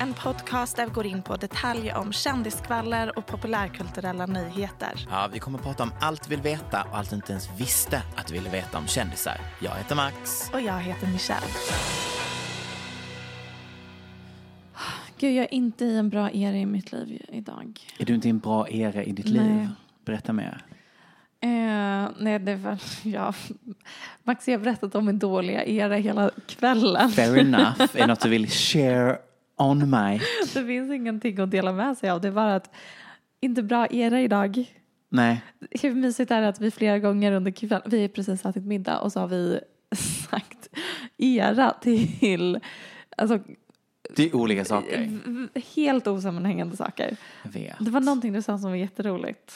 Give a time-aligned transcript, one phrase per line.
[0.00, 5.06] en podcast där vi går in på detaljer om kändiskvaller och populärkulturella nyheter.
[5.10, 7.48] Ja, vi kommer att prata om allt vi vill veta och allt du inte ens
[7.60, 9.36] visste att du ville veta om kändisar.
[9.60, 10.50] Jag heter Max.
[10.52, 11.46] Och jag heter Michelle.
[15.18, 17.80] Gud, jag är inte i en bra era i mitt liv idag.
[17.98, 19.34] Är du inte i en bra era i ditt Nej.
[19.34, 19.68] liv?
[20.04, 20.64] Berätta mer.
[21.40, 22.78] Eh, nej, det var...
[23.02, 23.34] Ja.
[24.24, 27.10] Max, jag har berättat om min dåliga era hela kvällen.
[27.10, 27.80] Fair enough.
[27.80, 29.18] Är det något du vill share
[29.60, 30.22] on mig?
[30.54, 32.20] Det finns ingenting att dela med sig av.
[32.20, 32.70] Det är bara att
[33.40, 34.74] inte bra era idag.
[35.08, 35.42] Nej.
[35.82, 38.98] Hur mysigt är det att vi flera gånger under kvällen, vi har precis ätit middag
[38.98, 39.60] och så har vi
[40.30, 40.68] sagt
[41.18, 42.60] era till
[43.16, 43.38] alltså,
[44.16, 45.18] Det är olika saker.
[45.76, 47.16] helt osammanhängande saker.
[47.42, 47.76] Jag vet.
[47.78, 49.52] Det var någonting du sa som var jätteroligt.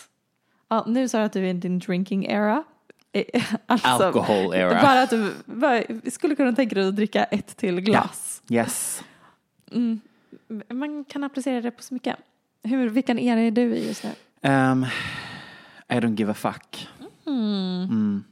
[0.68, 2.64] Ja, nu sa du att du är i din drinking era.
[3.12, 4.82] Eh, Alltså, Alcohol era.
[4.82, 8.42] Bara att du bara, skulle kunna tänka dig att dricka ett till glas.
[8.50, 9.02] Yes.
[9.74, 10.00] Mm.
[10.68, 12.16] Man kan applicera det på så mycket.
[12.62, 14.10] Hur, vilken era är du i just nu?
[14.50, 14.86] Um,
[15.88, 16.88] I don't give a fuck.
[17.26, 18.24] Mm.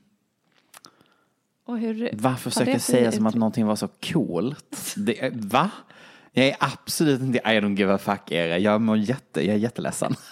[1.64, 4.94] Och hur Varför försöker jag säga som att någonting var så coolt?
[4.97, 5.70] Det, va?
[6.32, 8.58] Jag är absolut inte I don't give a fuck era.
[8.58, 10.14] Jag mår jätte, jag är jätteledsen.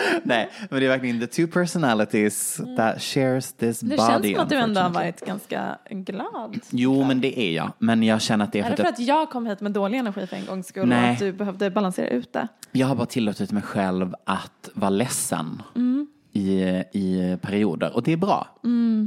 [0.24, 3.98] Nej, men det är verkligen the two personalities that shares this Det body.
[3.98, 6.60] känns som att du ändå har varit ganska glad.
[6.70, 7.72] Jo, men det är jag.
[7.78, 9.60] Men jag känner att det är Är för det att för att jag kom hit
[9.60, 11.12] med dålig energi för en gångs skull och Nej.
[11.12, 12.48] att du behövde balansera ut det?
[12.72, 16.06] Jag har bara tillåtit mig själv att vara ledsen Mm.
[16.32, 16.60] i,
[16.92, 17.96] i perioder.
[17.96, 18.48] Och det är bra.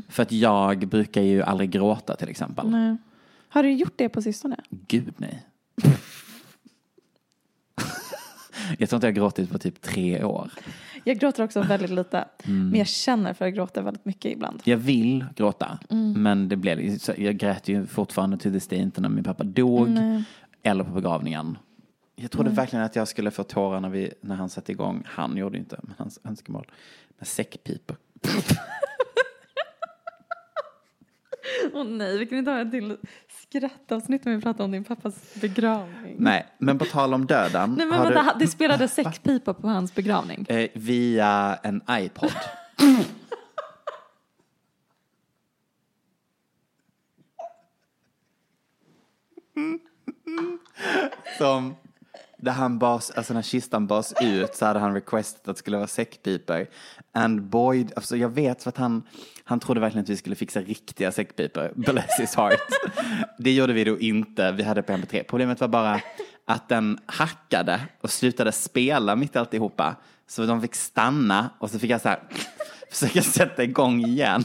[0.10, 2.70] För att jag brukar ju aldrig gråta till exempel.
[2.70, 2.98] Nej.
[3.50, 4.56] Har du gjort det på sistone?
[4.70, 5.44] Gud nej.
[8.80, 10.52] Jag tror inte jag har gråtit på typ tre år.
[11.04, 12.26] Jag gråter också väldigt lite.
[12.44, 12.70] Mm.
[12.70, 14.62] Men jag känner för att gråta väldigt mycket ibland.
[14.64, 15.80] Jag vill gråta.
[15.90, 16.24] Mm.
[16.24, 19.90] Men det blev, jag grät ju fortfarande till this day inte när min pappa dog.
[19.90, 20.24] Nej.
[20.64, 21.58] Eller på begravningen.
[22.16, 25.04] Jag trodde verkligen att jag skulle få tårar när, vi, när han satte igång.
[25.06, 26.72] Han gjorde inte, men hans önskemål.
[27.18, 27.98] Med säckpipor.
[31.74, 32.98] Åh nej, vi kan inte ha en till
[33.58, 36.16] skrattavsnitt när vi pratar om din pappas begravning.
[36.20, 37.76] Nej, men på tal om döden.
[37.78, 40.46] Nej men vänta, du, det spelade säckpipa på hans begravning.
[40.50, 42.32] eh, via en iPod.
[51.38, 51.76] Som,
[52.44, 55.78] där han bas, alltså när kistan bars ut så hade han requestat att det skulle
[55.78, 56.68] vara säckpipor.
[57.12, 59.04] And boy, alltså jag vet för att han,
[59.44, 61.72] han trodde verkligen att vi skulle fixa riktiga säckpipor.
[61.76, 62.60] Bless his heart.
[63.38, 65.24] Det gjorde vi då inte, vi hade på MP3.
[65.24, 66.02] Problemet var bara
[66.46, 69.96] att den hackade och slutade spela mitt i alltihopa.
[70.28, 72.20] Så de fick stanna och så fick jag så här
[72.92, 74.44] försöka sätta igång igen.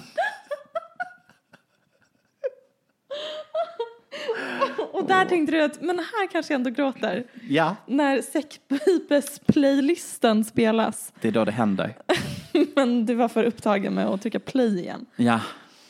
[4.99, 7.25] Och där tänkte du att, men här kanske jag ändå gråter.
[7.49, 11.12] Ja, När säckpipes-playlisten spelas.
[11.21, 11.95] det är då det händer.
[12.77, 15.06] Men du var för upptagen med att trycka play igen.
[15.17, 15.41] Ja,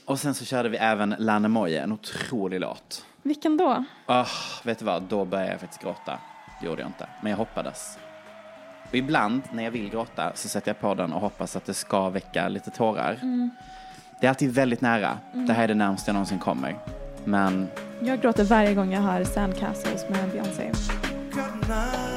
[0.04, 3.04] och sen så körde vi även Lannemoje, en otrolig låt.
[3.22, 3.84] Vilken då?
[4.06, 4.28] Oh,
[4.64, 6.18] vet du vad, då började jag faktiskt gråta.
[6.60, 7.98] Det gjorde jag inte, men jag hoppades.
[8.88, 11.74] Och ibland när jag vill gråta så sätter jag på den och hoppas att det
[11.74, 13.18] ska väcka lite tårar.
[14.20, 15.18] Det är alltid väldigt nära.
[15.32, 16.76] Det här är det närmaste jag någonsin kommer.
[17.28, 17.68] Men
[18.00, 20.72] Jag gråter varje gång jag hör Sandcastles med Beyoncé.
[21.34, 22.08] Kanate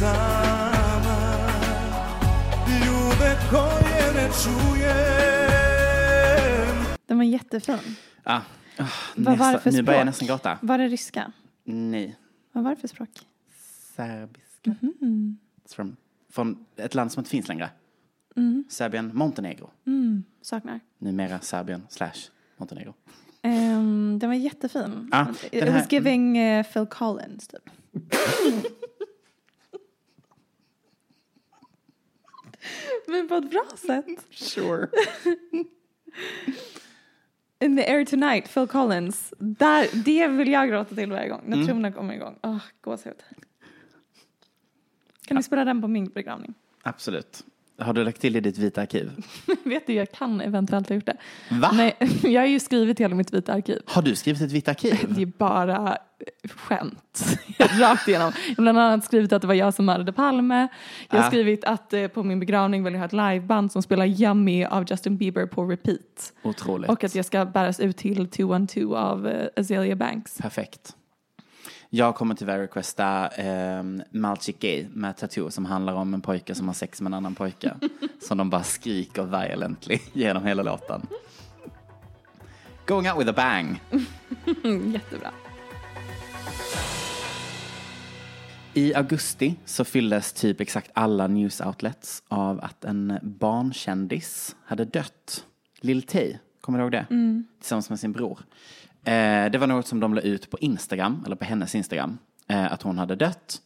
[0.00, 1.18] sama
[2.68, 5.50] Ljude koje ne čujem
[7.06, 7.96] Den var jättefin.
[8.24, 8.40] ah,
[8.78, 8.86] ah,
[9.16, 10.58] Vad var det för nu börjar jag nästan gråta.
[10.62, 11.32] Var det ryska?
[11.64, 12.16] Nej,
[12.52, 13.08] Vad var det för språk?
[13.96, 14.74] serbiska.
[15.68, 15.96] Från,
[16.30, 17.70] från ett land som inte finns längre.
[18.68, 19.70] Serbien, Montenegro.
[20.42, 20.80] Saknar.
[20.98, 22.12] Numera Serbien slash
[22.56, 22.94] Montenegro.
[23.42, 25.08] Um, den var jättefin.
[25.12, 27.70] Ah, It den här- was giving eh, Phil Collins typ.
[33.06, 34.06] Men på ett bra sätt.
[34.30, 34.88] Sure.
[37.62, 39.34] In the air tonight, Phil Collins.
[39.38, 41.42] Där, det vill jag gråta till varje gång.
[41.44, 41.66] När Mm.
[41.66, 42.38] trummorna kommer igång.
[42.42, 43.22] Åh, gåshud.
[45.26, 46.54] Kan du spela den på min begravning?
[46.82, 47.44] Absolut.
[47.80, 49.10] Har du lagt till i ditt vita arkiv?
[49.64, 51.16] Vet du, jag kan eventuellt ha gjort det.
[51.50, 51.70] Va?
[51.74, 53.78] Nej, jag har ju skrivit hela mitt vita arkiv.
[53.86, 54.94] Har du skrivit ett vitt arkiv?
[55.08, 55.98] Det är bara
[56.54, 57.38] skämt.
[57.58, 58.32] Rakt igenom.
[58.48, 60.68] Jag har bland annat skrivit att det var jag som mördade Palme.
[61.10, 61.28] Jag har Ah.
[61.28, 64.84] skrivit att eh, på min begravning vill jag ha ett liveband som spelar Yummy av
[64.90, 66.32] Justin Bieber på repeat.
[66.42, 66.90] Otroligt.
[66.90, 70.38] Och att jag ska bäras ut till 212 av eh, Azalea Banks.
[70.38, 70.96] Perfekt.
[71.92, 76.66] Jag kommer tyvärr requesta eh, Malchik Gay med tattoo som handlar om en pojke som
[76.66, 77.74] har sex med en annan pojke.
[78.20, 81.06] som de bara skriker violently genom hela låten.
[82.86, 83.80] Going out with a bang.
[84.64, 85.30] Mm, jättebra.
[88.74, 95.46] I augusti så fylldes typ exakt alla news outlets av att en barnkändis hade dött.
[95.80, 97.06] Lill Tay, kommer du ihåg det?
[97.60, 98.40] Tillsammans med sin bror.
[99.04, 102.18] Eh, det var något som de la ut på Instagram, eller på hennes Instagram,
[102.48, 103.60] eh, att hon hade dött.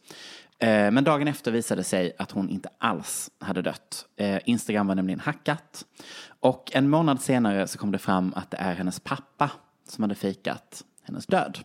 [0.59, 4.05] Eh, men dagen efter visade det sig att hon inte alls hade dött.
[4.15, 5.85] Eh, Instagram var nämligen hackat.
[6.39, 9.51] Och en månad senare så kom det fram att det är hennes pappa
[9.89, 11.59] som hade fejkat hennes död.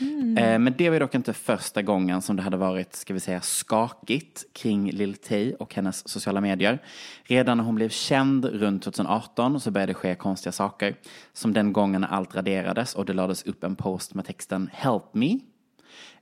[0.00, 0.38] Mm.
[0.38, 3.40] Eh, men det var dock inte första gången som det hade varit, ska vi säga,
[3.40, 6.82] skakigt kring Lil Tay och hennes sociala medier.
[7.22, 10.94] Redan när hon blev känd runt 2018 så började det ske konstiga saker.
[11.32, 15.14] Som den gången när allt raderades och det lades upp en post med texten “Help
[15.14, 15.38] me”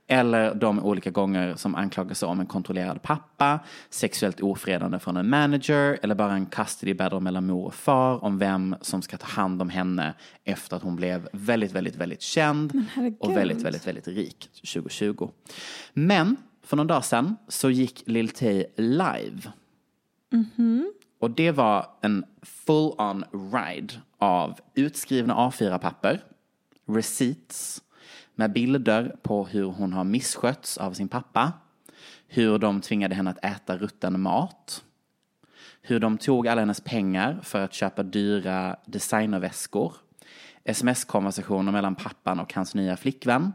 [0.09, 3.61] Eller de olika gånger som anklagelser om en kontrollerad pappa,
[3.91, 8.39] sexuellt ofredande från en manager eller bara en custody battle mellan mor och far om
[8.39, 10.15] vem som ska ta hand om henne
[10.45, 12.85] efter att hon blev väldigt, väldigt, väldigt känd
[13.21, 15.29] och väldigt, väldigt, väldigt rik 2020.
[15.93, 19.53] Men för någon dag sedan så gick Lil Tay live.
[21.21, 26.21] Och det var en full-on ride av utskrivna A4-papper,
[26.89, 27.83] receipts,
[28.37, 31.53] med bilder på hur hon har misskötts av sin pappa,
[32.29, 34.85] hur de tvingade henne att äta rutten mat,
[35.83, 39.93] hur de tog alla hennes pengar för att köpa dyra designerväskor,
[40.65, 43.53] sms-konversationer mellan pappan och hans nya flickvän,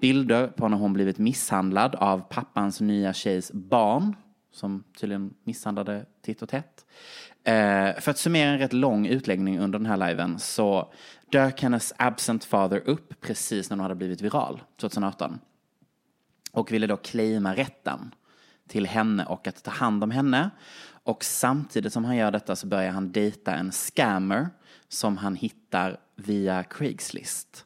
[0.00, 4.16] bilder på när hon blivit misshandlad av pappans nya tjejs barn,
[4.52, 6.86] som tydligen misshandlade titt och tätt.
[7.44, 10.92] Eh, för att summera en rätt lång utläggning under den här liven så
[11.32, 15.38] dök hennes absent father upp precis när hon hade blivit viral 2018
[16.52, 18.14] och ville då claima rätten
[18.68, 20.50] till henne och att ta hand om henne.
[21.04, 24.48] Och samtidigt som han gör detta så börjar han dejta en scammer
[24.88, 27.64] som han hittar via Craigslist.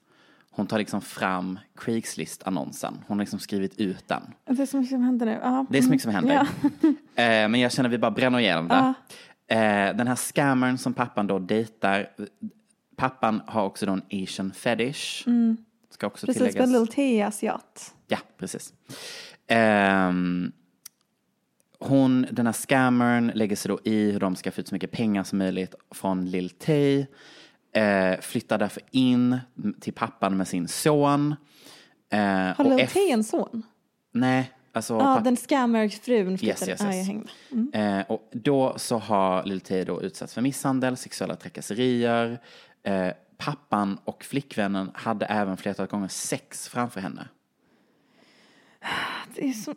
[0.50, 2.94] Hon tar liksom fram Craigslist-annonsen.
[3.06, 4.22] Hon har liksom skrivit ut den.
[4.44, 5.38] Det är så mycket som händer nu.
[5.42, 5.66] Ja.
[5.70, 6.34] Det är så mycket som händer.
[6.34, 6.70] Ja.
[7.18, 8.94] Eh, men jag känner att vi bara bränner igenom det.
[9.54, 12.08] Eh, den här scammern som pappan då dejtar.
[12.96, 15.24] Pappan har också då en asian fetish.
[15.90, 16.34] Ska också Mm.
[16.34, 16.70] Precis, tilläggas.
[16.70, 17.94] Lil Tay är asiat.
[18.08, 18.72] Ja, precis.
[19.46, 20.52] Ehm,
[21.78, 24.90] hon, den här scammern lägger sig då i hur de ska få ut så mycket
[24.90, 27.06] pengar som möjligt från Lil Tay.
[27.72, 29.38] Eh, flyttar därför in
[29.80, 31.34] till pappan med sin son.
[32.12, 33.62] Eh, Har Lil eff- Tay en son?
[34.12, 36.70] Nej, alltså Ja, papp- den scammer-frun Yes, flyttade.
[36.70, 37.06] yes, yes.
[37.06, 37.98] hängde med.
[38.00, 42.38] Eh, och då så har Lil Tay då utsatts för misshandel, sexuella trakasserier.
[42.86, 47.28] Eh, pappan och flickvännen hade även flertalet gånger sex framför henne.
[49.34, 49.74] Det så...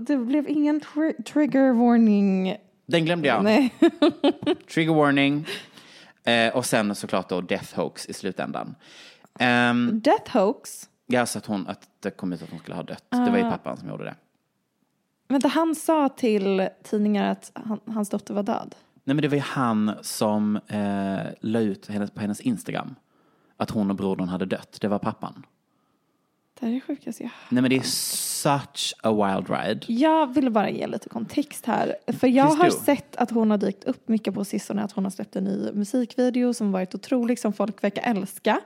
[0.00, 2.56] Det blev ingen tri- trigger warning.
[2.86, 3.44] Den glömde jag.
[3.44, 3.74] Nej.
[4.74, 5.46] Trigger warning.
[6.24, 8.74] Eh, och sen såklart då Death Hoax i slutändan.
[9.40, 10.88] Um, Death hoax.
[11.06, 13.04] ja, så att, hon, att det kom ut att hon skulle ha dött.
[13.10, 13.50] Det var ju Ah.
[13.50, 14.14] pappan som gjorde det.
[15.28, 18.74] Vänta, han sa till tidningar att han, hans dotter var död.
[19.10, 22.94] Nej men det var ju han som eh, la ut hennes, på hennes Instagram
[23.56, 24.78] att hon och brodern hade dött.
[24.80, 25.46] Det var pappan.
[26.60, 29.80] Det här är det sjukaste jag Nej men det är such a wild ride.
[29.86, 31.96] Jag ville bara ge lite kontext här.
[32.06, 32.84] För jag Please har do.
[32.84, 34.82] sett att hon har dykt upp mycket på sistone.
[34.82, 38.60] Att hon har släppt en ny musikvideo som varit otrolig, som folk verkar älska.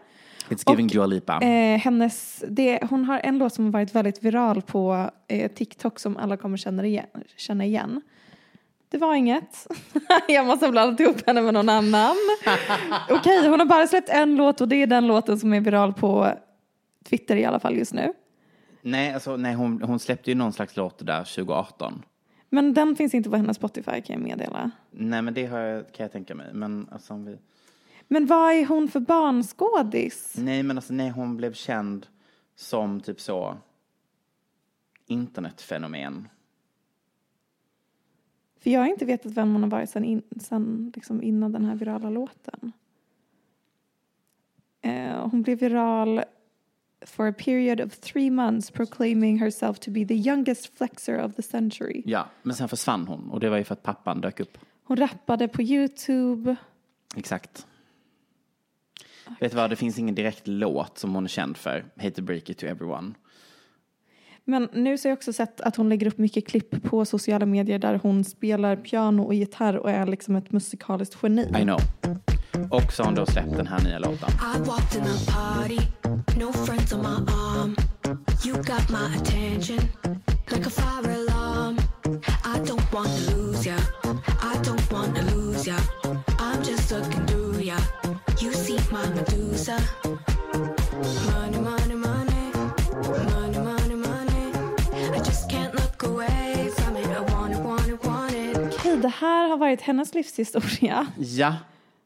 [0.49, 1.41] It's giving Dua Lipa.
[1.43, 5.99] Eh, hennes, det, hon har en låt som har varit väldigt viral på eh, TikTok
[5.99, 7.07] som alla kommer känna igen.
[7.37, 8.03] Känna igen.
[8.95, 9.67] Det var inget.
[10.29, 12.17] jag måste ha blandat ihop henne med någon annan.
[13.11, 15.93] Okej, hon har bara släppt en låt och det är den låten som är viral
[15.93, 16.33] på
[17.05, 18.13] Twitter i alla fall just nu.
[18.83, 22.03] Nej, alltså, nej hon, hon släppte ju någon slags låt där 2018.
[22.49, 24.71] Men den finns inte på hennes Spotify kan jag meddela.
[24.91, 26.47] Nej men det har jag, kan jag tänka mig.
[26.53, 27.39] Men alltså, vi...
[28.09, 30.35] Men vad är hon för barnskådis?
[30.39, 32.07] Nej men alltså nej, hon blev känd
[32.57, 33.57] som typ så
[35.07, 36.29] internetfenomen.
[38.65, 41.65] För jag har inte vetat vem hon har varit sen, in, sen liksom innan den
[41.65, 42.73] här virala låten.
[44.81, 46.25] Eh, hon blev viral
[47.07, 51.43] for a period of three months proclaiming herself to be the youngest flexer of the
[51.43, 52.03] century.
[52.07, 54.59] Ja, men sen försvann hon och det var ju för att pappan dök upp.
[54.85, 56.57] Hon rappade på Youtube.
[57.17, 57.67] Exakt.
[59.41, 61.85] Vet du vad, det finns ingen direkt låt som hon är känd för.
[61.97, 63.15] Hate to break it to everyone.
[64.47, 67.47] Men nu så har jag också sett att hon lägger upp mycket klipp på sociala
[67.47, 71.43] medier där hon spelar piano och gitarr och är liksom ett musikaliskt geni.
[71.43, 71.81] I know.
[72.71, 74.29] Och så har hon då släppt den här nya låten.
[99.21, 101.07] Här har varit hennes livshistoria.
[101.19, 101.57] Ja,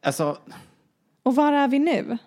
[0.01, 0.37] alltså
[1.23, 2.17] Och var är vi nu?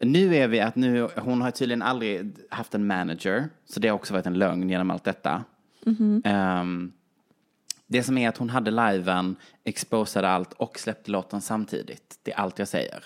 [0.00, 3.48] nu är vi att nu, hon har tydligen aldrig haft en manager.
[3.64, 5.44] Så det har också varit en lögn genom allt detta.
[6.24, 6.92] Ehm,
[7.86, 12.18] det som är att hon hade liven, exposade allt och släppte låten samtidigt.
[12.22, 13.04] Det är allt jag säger.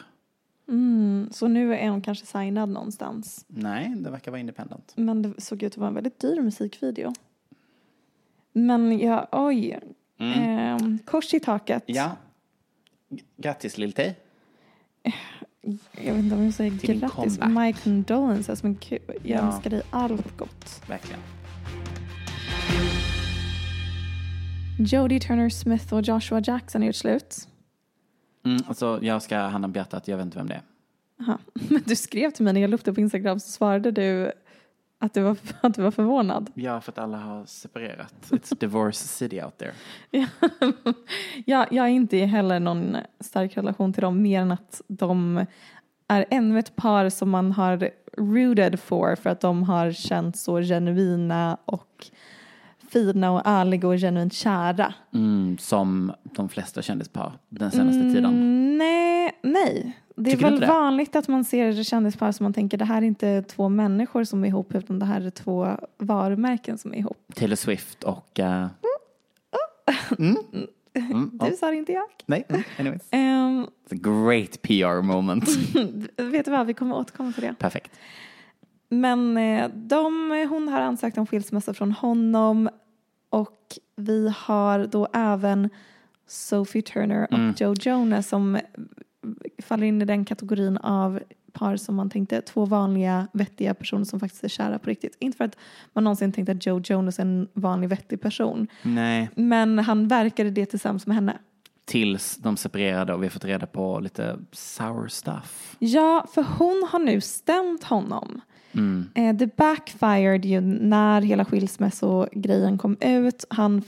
[1.31, 3.45] Så nu är hon kanske signad någonstans.
[3.49, 4.93] Nej, det verkar vara independent.
[4.97, 7.12] Men det såg ut att vara en väldigt dyr musikvideo.
[8.52, 9.81] Men ja, oj.
[10.19, 11.83] Ehm, kors i taket.
[11.87, 12.17] Ja.
[13.37, 13.93] Grattis Lill.
[15.93, 17.39] Jag vet inte om jag säger Till grattis.
[17.41, 18.63] My condolences.
[18.63, 19.39] Men gud, jag Ja.
[19.41, 20.83] önskar dig allt gott.
[20.89, 21.21] Verkligen.
[24.79, 27.49] Jodie Turner Smith och Joshua Jackson är gjort slut.
[28.45, 30.63] Mm, alltså, jag ska handen på hjärtat, jag vet inte vem det är.
[31.21, 31.39] Aha.
[31.55, 34.33] Men du skrev till mig när jag la upp det på Instagram så svarade du
[34.99, 36.50] att du var, att du var förvånad.
[36.55, 38.15] Ja, för att alla har separerat.
[38.31, 39.73] It's divorce city out there.
[41.47, 45.45] Ja, jag har inte heller någon stark relation till dem mer än att de
[46.09, 50.61] är ännu ett par som man har rooted for för att de har känt så
[50.61, 52.07] genuina och
[52.88, 54.95] fina och ärliga och genuint kära.
[55.15, 58.25] Mm, som de flesta kändispar den senaste tiden.
[58.25, 59.97] Mm, nej, nej.
[60.19, 60.67] Det är väl det?
[60.67, 64.45] vanligt att man ser kändisar som man tänker det här är inte två människor som
[64.45, 65.69] är ihop utan det här är två
[65.99, 67.19] varumärken som är ihop.
[67.35, 68.41] Taylor Swift och...
[68.41, 68.67] eh,
[70.19, 72.05] mm, Du sa det inte jag.
[72.27, 73.03] nej, mm, anyways.
[73.11, 75.49] Ehm, It's a great PR moment.
[76.17, 77.55] vet du vad, vi kommer återkomma till det.
[77.59, 77.91] Perfekt.
[78.89, 82.69] Men eh, de, hon har ansökt om skilsmässa från honom
[83.31, 83.59] och
[83.97, 85.71] vi har då även
[86.27, 88.59] Sophie Turner och Joe Jonas som
[89.62, 91.21] faller in i den kategorin av
[91.52, 95.16] par som man tänkte två vanliga vettiga personer som faktiskt är kära på riktigt.
[95.18, 95.56] Inte för att
[95.92, 100.50] man någonsin tänkte att Joe Jonas är en vanlig vettig person Nej, men han verkade
[100.50, 101.38] det tillsammans med henne.
[101.85, 105.76] tills de separerade och vi har fått reda på lite sour stuff.
[105.78, 108.40] Ja, för hon har nu stämt honom.
[109.14, 113.45] Eh, det backfired ju när hela skilsmässogrejen kom ut.
[113.50, 113.85] Hans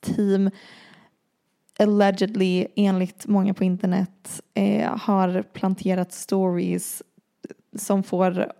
[0.00, 0.50] team
[1.78, 7.02] allegedly, enligt många på internet, eh, har planterat stories
[7.76, 8.52] som får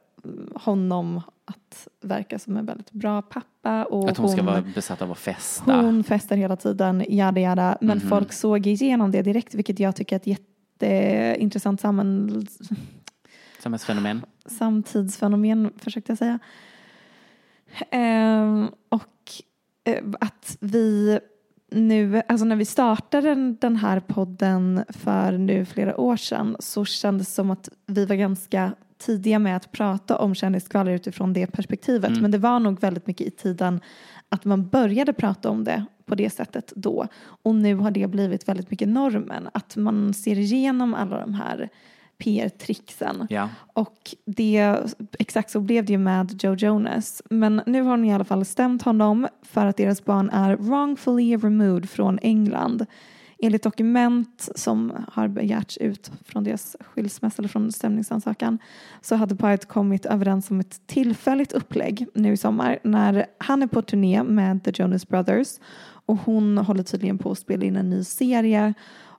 [0.54, 3.84] honom att verka som en väldigt bra pappa.
[3.84, 5.80] Och Att hon ska vara besatt av att festa.
[5.82, 7.78] hon festar hela tiden, jada jada.
[7.80, 8.08] Men Mhm.
[8.08, 12.46] folk såg igenom det direkt, vilket jag tycker är ett jätteintressant samman,
[13.62, 14.22] Samhällsfenomen.
[14.46, 16.38] samtidsfenomen, försökte jag säga.
[17.90, 19.32] Ehm, och
[19.84, 21.18] eh, att vi
[21.70, 27.28] nu, alltså när vi startade den, här podden för nu flera år sedan så kändes
[27.28, 32.20] det som att vi var ganska tidiga med att prata om kändiskvaller utifrån det perspektivet.
[32.20, 33.80] Men det var nog väldigt mycket i tiden
[34.28, 37.06] att man började prata om det på det sättet då.
[37.20, 39.48] Och nu har det blivit väldigt mycket normen.
[39.54, 41.68] Att man ser igenom alla de här
[42.18, 43.26] PR-tricksen.
[43.30, 43.48] Ja.
[43.72, 44.76] Och det,
[45.18, 47.22] exakt så blev det ju med Joe Jonas.
[47.30, 51.36] Men nu har hon i alla fall stämt honom för att deras barn är wrongfully
[51.36, 52.86] removed från England.
[53.42, 58.58] Enligt dokument som har begärts ut från deras skilsmässa eller från stämningsansökan
[59.00, 63.66] så hade paret kommit överens om ett tillfälligt upplägg nu i sommar när han är
[63.66, 65.48] på turné med The Jonas Brothers
[66.06, 68.74] och hon håller tydligen på att spela in en ny serie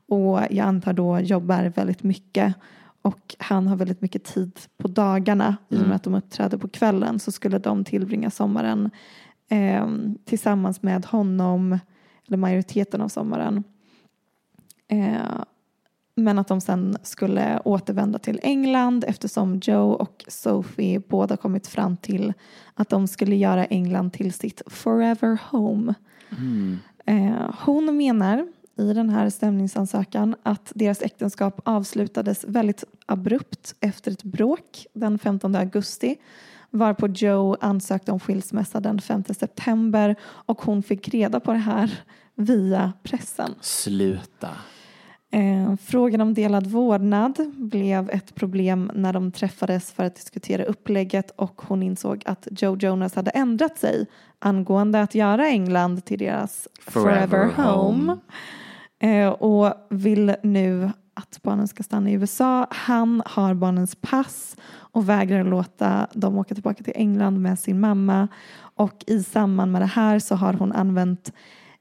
[0.07, 2.55] och jag antar då jobbar väldigt mycket
[3.01, 6.67] och han har väldigt mycket tid på dagarna i och med att de uppträder på
[6.67, 8.91] kvällen så skulle de tillbringa sommaren
[9.49, 9.87] eh,
[10.25, 11.79] tillsammans med honom
[12.27, 13.63] eller majoriteten av sommaren.
[14.87, 15.43] Eh,
[16.15, 21.97] men att de sen skulle återvända till England eftersom Joe och Sophie båda kommit fram
[21.97, 22.33] till
[22.73, 25.93] att de skulle göra England till sitt forever home.
[27.05, 28.47] Eh, hon menar
[28.79, 35.55] i den här stämningsansökan att deras äktenskap avslutades väldigt abrupt efter ett bråk den 15
[35.55, 36.15] augusti
[36.69, 41.99] varpå Joe ansökte om skilsmässa den 5 september och hon fick reda på det här
[42.35, 43.55] via pressen.
[43.61, 44.49] Sluta.
[45.31, 51.31] Eh, frågan om delad vårdnad blev ett problem när de träffades för att diskutera upplägget
[51.35, 54.07] och hon insåg att Joe Jonas hade ändrat sig
[54.39, 58.11] angående att göra England till deras forever, Forever home.
[58.11, 58.17] home.
[58.99, 62.67] Eh, och vill nu att barnen ska stanna i USA.
[62.69, 68.27] Han har barnens pass och vägrar låta dem åka tillbaka till England med sin mamma.
[68.59, 71.33] Och i samband med det här så har hon använt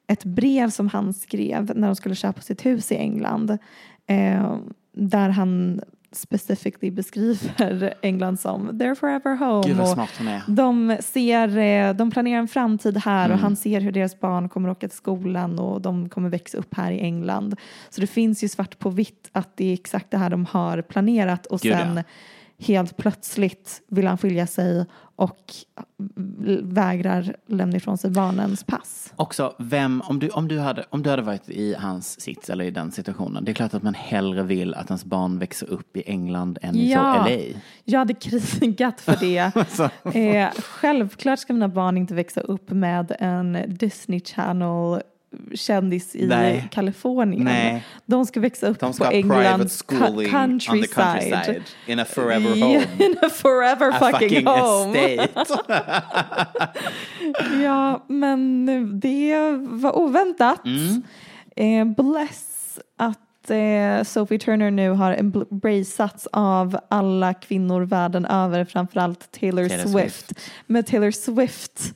[0.06, 3.58] ett brev som han skrev när de skulle köpa sitt hus i England.
[4.06, 4.56] Eh,
[4.92, 5.80] där han
[6.12, 9.68] specifically beskriver England som their forever home.
[9.68, 10.42] Gud vad smart hon är.
[10.46, 14.68] de, ser, eh, de planerar en framtid här och han ser hur deras barn kommer
[14.68, 17.56] åka till skolan och de kommer växa upp här i England.
[17.90, 20.82] Så det finns ju svart på vitt att det är exakt det här de har
[20.82, 22.02] planerat och Gud, sen ja.
[22.58, 25.54] Helt plötsligt vill han skilja sig och
[26.62, 29.12] vägrar lämna ifrån sig barnens pass.
[29.16, 32.64] Också, vem, om du, om, du hade, om du hade varit i hans sits eller
[32.64, 35.96] i den situationen, det är klart att man hellre vill att ens barn växer upp
[35.96, 37.26] i England än i Ja.
[37.28, 37.60] LA.
[37.84, 39.38] Jag hade krigat för det.
[40.18, 45.02] eh, självklart ska mina barn inte växa upp med en Disney Channel
[45.54, 46.68] kändis i Nej.
[46.70, 47.44] Kalifornien.
[47.44, 47.84] Nej.
[48.06, 50.90] De ska växa upp ska på Englands countryside.
[50.94, 52.86] countryside in a forever home.
[52.98, 54.98] In a forever A fucking, fucking home.
[54.98, 56.68] estate.
[57.62, 58.66] Ja, men
[59.00, 60.60] det var oväntat.
[60.66, 61.02] Mm.
[61.56, 69.32] Eh, bless att eh, Sophie Turner nu har embraceats av alla kvinnor världen över, framförallt
[69.32, 70.26] Taylor, Taylor Swift.
[70.26, 70.40] Swift.
[70.66, 71.92] Med Taylor Swift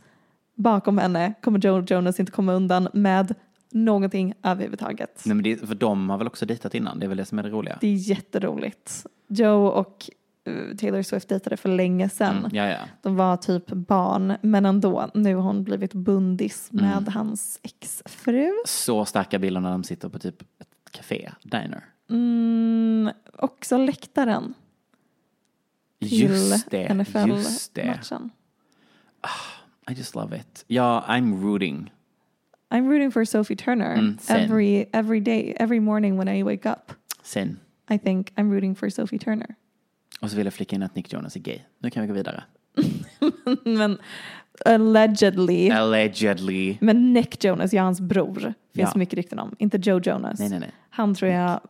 [0.55, 3.35] bakom henne kommer Joe Jonas inte komma undan med
[3.71, 5.23] någonting överhuvudtaget.
[5.27, 7.39] Nej, men det, för de har väl också dejtat innan, det är väl det som
[7.39, 7.79] är det roliga.
[7.81, 9.07] Det är jätteroligt.
[9.29, 10.11] Joe och
[10.45, 12.39] eh, Taylor Swift dejtade för länge sedan.
[12.39, 12.79] Mm, ja, ja.
[13.03, 15.11] De var typ barn, men ändå.
[15.15, 16.85] Nu har hon blivit bundis Mm.
[16.87, 18.51] med hans exfru.
[18.67, 21.85] Så starka bilder när de sitter på typ ett café, diner.
[22.11, 24.55] Mm, också läktaren
[25.99, 26.95] Just det, just det.
[26.95, 28.31] NFL-matchen.
[29.91, 30.65] I just love it.
[30.69, 31.91] Ja, I'm rooting.
[32.71, 36.93] I'm rooting for Sophie Turner Mm, every, every day, every morning when I wake up.
[37.23, 37.59] Sen.
[37.91, 39.55] I think I'm rooting for Sophie Turner.
[40.21, 41.59] Och så vill jag flika in att Nick Jonas är gay.
[41.79, 42.45] Nu kan vi gå vidare.
[43.65, 43.99] men
[44.65, 45.71] allegedly.
[45.71, 46.77] Allegedly.
[46.81, 48.93] Men Nick Jonas, ja hans bror, finns Ja.
[48.95, 49.55] mycket rykten om.
[49.59, 50.39] Inte Joe Jonas.
[50.39, 50.71] Nej, nej, nej.
[50.95, 51.61] Han tror jag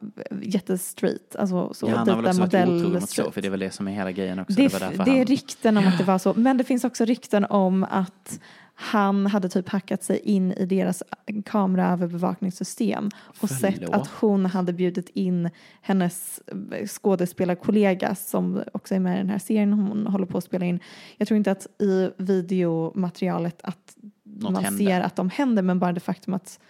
[0.43, 3.27] jättestreet, alltså så Ja, han har väl också varit modell otrogen mot street.
[3.27, 4.55] Sophie, det är väl det som är hela grejen också.
[4.55, 5.25] Det, Det, det är han...
[5.27, 6.35] rykten om att det var så.
[6.35, 8.41] Men det finns också rykten om att
[8.75, 11.03] han hade typ hackat sig in i deras
[11.45, 13.95] kameraöverbevakningssystem och sett Förlåt?
[13.95, 15.51] att hon hade bjudit in
[15.83, 16.41] hennes
[16.87, 20.81] skådespelarkollega som också är med i den här serien hon håller på att spela in.
[21.17, 24.85] Jag tror inte att i videomaterialet att Något man hände.
[24.85, 26.61] ser att de händer men bara det faktum att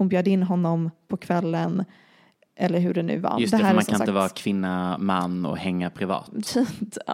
[0.00, 1.84] hon bjöd in honom på kvällen
[2.56, 3.38] eller hur det nu var.
[3.40, 6.56] Just det, här för man kan inte sagt- vara kvinna, man och hänga privat.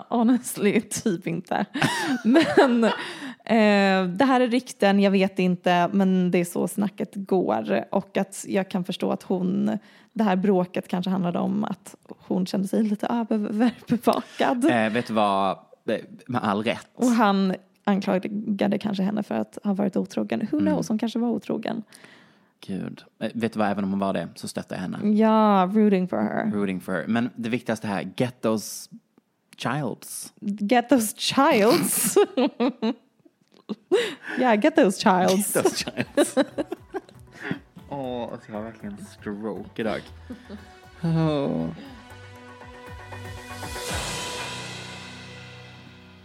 [0.09, 1.67] Honestly, typ inte.
[2.25, 7.85] men eh, det här är rykten, jag vet inte, men det är så snacket går.
[7.91, 9.79] Och att jag kan förstå att hon,
[10.13, 14.65] det här bråket kanske handlade om att hon kände sig lite överbevakad.
[14.65, 15.97] Eh, vet du vad, Eh,
[16.27, 16.89] med all rätt.
[16.95, 20.49] Och han anklagade kanske henne för att ha varit otrogen.
[20.51, 20.73] Who Mm.
[20.73, 21.83] knows, hon kanske var otrogen.
[22.61, 23.03] Gud.
[23.19, 25.17] Eh, Vet du vad, även om hon var det så stöttar jag henne.
[25.17, 26.51] Ja, rooting for her.
[26.51, 27.07] Rooting for her.
[27.07, 28.91] Men det viktigaste här, get those
[29.57, 30.33] childs.
[30.41, 32.17] Get those childs.
[34.39, 35.53] yeah, get those childs.
[35.53, 36.35] Those childs.
[37.89, 40.01] Åh, alltså jag har verkligen stroke idag.
[41.03, 41.67] Åh.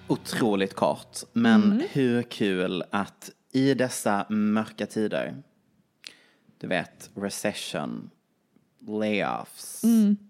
[0.07, 5.35] Otroligt kort, men hur kul att i dessa mörka tider,
[6.62, 8.10] du vet, recession,
[8.88, 9.82] layoffs,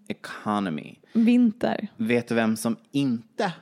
[0.07, 0.95] economy.
[1.13, 1.87] Vinter.
[1.97, 3.53] Vet du vem som inte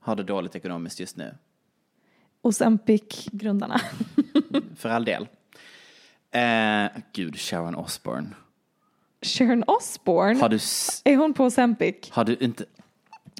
[0.00, 1.34] har det dåligt ekonomiskt just nu?
[2.42, 3.80] Ozempic-grundarna.
[4.76, 5.28] För all del.
[6.30, 8.28] Eh, gud, Sharon Osbourne.
[9.22, 10.40] Sharon Osbourne.
[10.40, 10.58] Har du,
[11.04, 11.96] Är hon på Ozempic?
[12.10, 12.64] har du inte...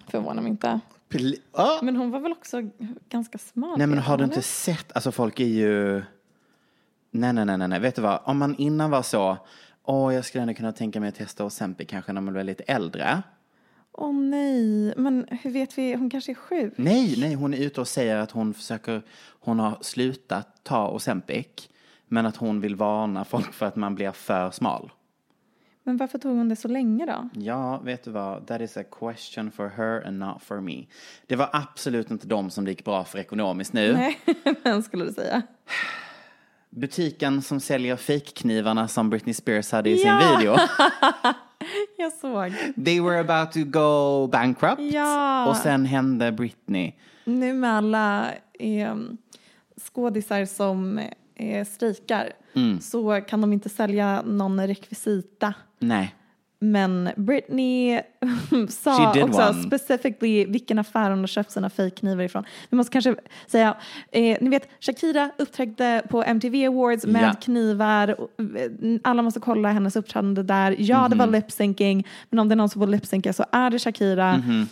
[0.09, 0.81] Förvånar mig inte.
[1.09, 1.79] Pl- Ah!
[1.83, 2.61] Men hon var väl också
[3.09, 3.79] ganska smart?
[3.79, 6.03] Nej men har du inte sett, alltså folk är ju...
[7.15, 8.21] Nej, nej, nej, nej, vet du vad?
[8.25, 9.37] Om man innan var så,
[9.85, 12.63] åh jag skulle ändå kunna tänka mig att testa Ozempic kanske när man blir lite
[12.63, 13.23] äldre.
[13.93, 15.95] Åh nej, men hur vet vi?
[15.95, 16.73] Hon kanske är sjuk.
[16.77, 19.03] Nej, nej, hon är ute och säger att hon försöker,
[19.41, 21.69] hon har slutat ta Ozempic,
[22.09, 24.91] men att hon vill varna folk för att man blir för smal.
[25.83, 27.29] Men varför tog hon det så länge då?
[27.41, 28.47] Ja, vet du vad?
[28.47, 30.87] That is a question for her and not for me.
[31.27, 33.93] Det var absolut inte de som det gick bra för ekonomiskt nu.
[33.93, 34.21] Nej,
[34.63, 35.43] vem skulle du säga?
[36.77, 40.37] Butiken som säljer fejkknivarna som Britney Spears hade i sin Ja.
[40.39, 40.57] video.
[41.97, 42.53] Jag såg.
[42.85, 44.81] They were about to go bankrupt.
[44.93, 45.47] Ja.
[45.49, 46.93] Och sen hände Britney.
[47.25, 48.95] Nu med alla eh,
[49.81, 51.01] skådisar som
[51.35, 52.81] eh, strejkar Mm.
[52.81, 55.55] så kan de inte sälja någon rekvisita.
[55.79, 56.15] Nej.
[56.65, 58.01] Men Britney
[58.69, 59.63] sa också one.
[59.63, 62.45] specifically vilken affär hon har köpt sina fejkknivar ifrån.
[62.71, 63.15] Vi måste kanske
[63.47, 63.77] säga,
[64.13, 67.33] eh, ni vet Shakira uppträdde på MTV Awards med Ja.
[67.41, 68.09] knivar.
[68.09, 70.77] Eh, Alla måste kolla hennes uppträdande där.
[70.79, 71.35] Ja, det var Mhm.
[71.35, 74.37] lip-syncing, men om det är någon som får lip-synka så är det Shakira.
[74.37, 74.69] Mhm.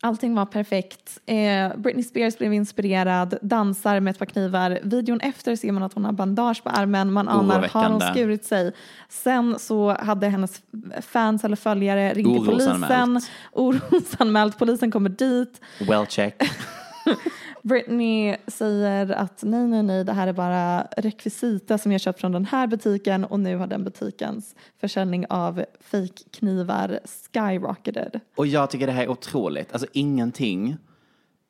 [0.00, 1.18] Allting var perfekt.
[1.26, 4.78] Eh, Britney Spears blev inspirerad, dansar med ett par knivar.
[4.82, 7.12] Videon efter ser man att hon har bandage på armen.
[7.12, 8.72] Man anar, har hon skurit sig?
[9.08, 10.62] Sen så hade hennes
[11.02, 13.20] fans eller följare ringt till polisen.
[13.52, 14.58] Orosanmält.
[14.58, 15.60] Polisen kommer dit.
[15.80, 16.42] Well check.
[17.64, 22.32] Britney säger att nej, nej, nej, det här är bara rekvisita som jag köpt från
[22.32, 27.00] den här butiken och nu har den butikens försäljning av fejkknivar
[27.32, 28.20] skyrocketed.
[28.36, 29.72] Och jag tycker det här är otroligt.
[29.72, 30.76] Alltså ingenting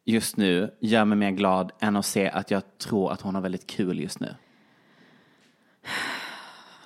[0.04, 3.42] just nu gör mig mer glad än att se att jag tror att hon har
[3.42, 4.34] väldigt kul just nu.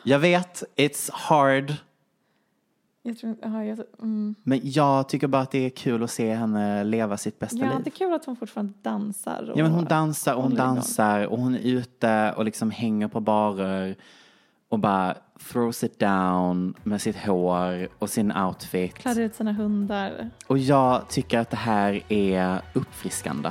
[0.02, 1.74] Jag vet, it's hard.
[3.08, 4.34] Jag tror, ja, jag, mm.
[4.42, 7.64] Men jag tycker bara att det är kul att se henne leva sitt bästa ja,
[7.64, 7.84] liv.
[7.84, 9.50] det är kul att hon fortfarande dansar.
[9.50, 13.08] Och Ja men hon dansar och hon dansar och hon är ute och liksom hänger
[13.08, 13.96] på barer
[14.68, 15.14] och bara
[15.52, 18.94] throws it down med sitt hår och sin outfit.
[18.94, 20.30] Klädde ut sina hundar.
[20.46, 23.50] Och jag tycker att det här är uppfriskande.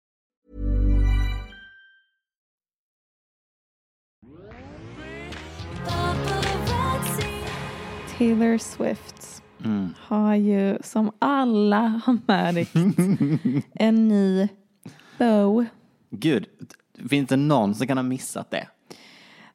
[8.21, 9.89] Taylor Swift Mm.
[9.99, 12.75] har ju som alla har märkt
[13.73, 14.47] en ny
[15.17, 15.65] bow.
[16.09, 16.45] Gud,
[17.09, 18.67] finns det någon som kan ha missat det?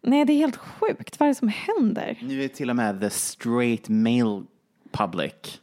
[0.03, 1.21] Nej, det är helt sjukt.
[1.21, 2.19] Vad är det som händer?
[2.23, 4.43] Nu är till och med the straight male
[4.91, 5.61] public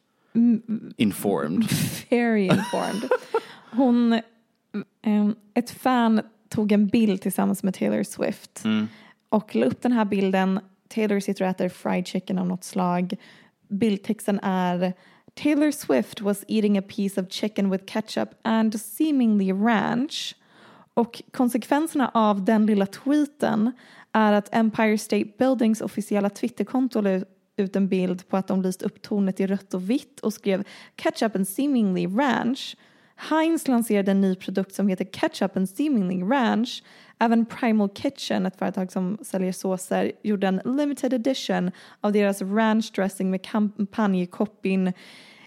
[0.98, 1.63] informed.
[2.10, 3.10] Very informed.
[3.72, 4.20] Hon,
[5.02, 8.63] ehm, ett fan tog en bild tillsammans med Taylor Swift
[9.30, 10.60] och la upp den här bilden
[10.93, 13.13] Taylor sitter och äter fried chicken av något slag.
[13.69, 14.93] Bildtexten är
[15.34, 20.36] Taylor Swift was eating a piece of chicken with ketchup and seemingly ranch.
[20.93, 23.71] Och konsekvenserna av den lilla tweeten
[24.12, 27.21] är att Empire State Buildings officiella Twitterkonto la
[27.58, 30.63] ut en bild på att de lyst upp tornet i rött och vitt och skrev
[30.95, 32.77] Ketchup and seemingly ranch.
[33.15, 36.84] Heinz lanserade en ny produkt som heter Ketchup and seemingly ranch.
[37.19, 41.71] Även Primal Kitchen, ett företag som säljer såser, gjorde en limited edition
[42.02, 44.93] av deras ranch dressing med kampanjkoppin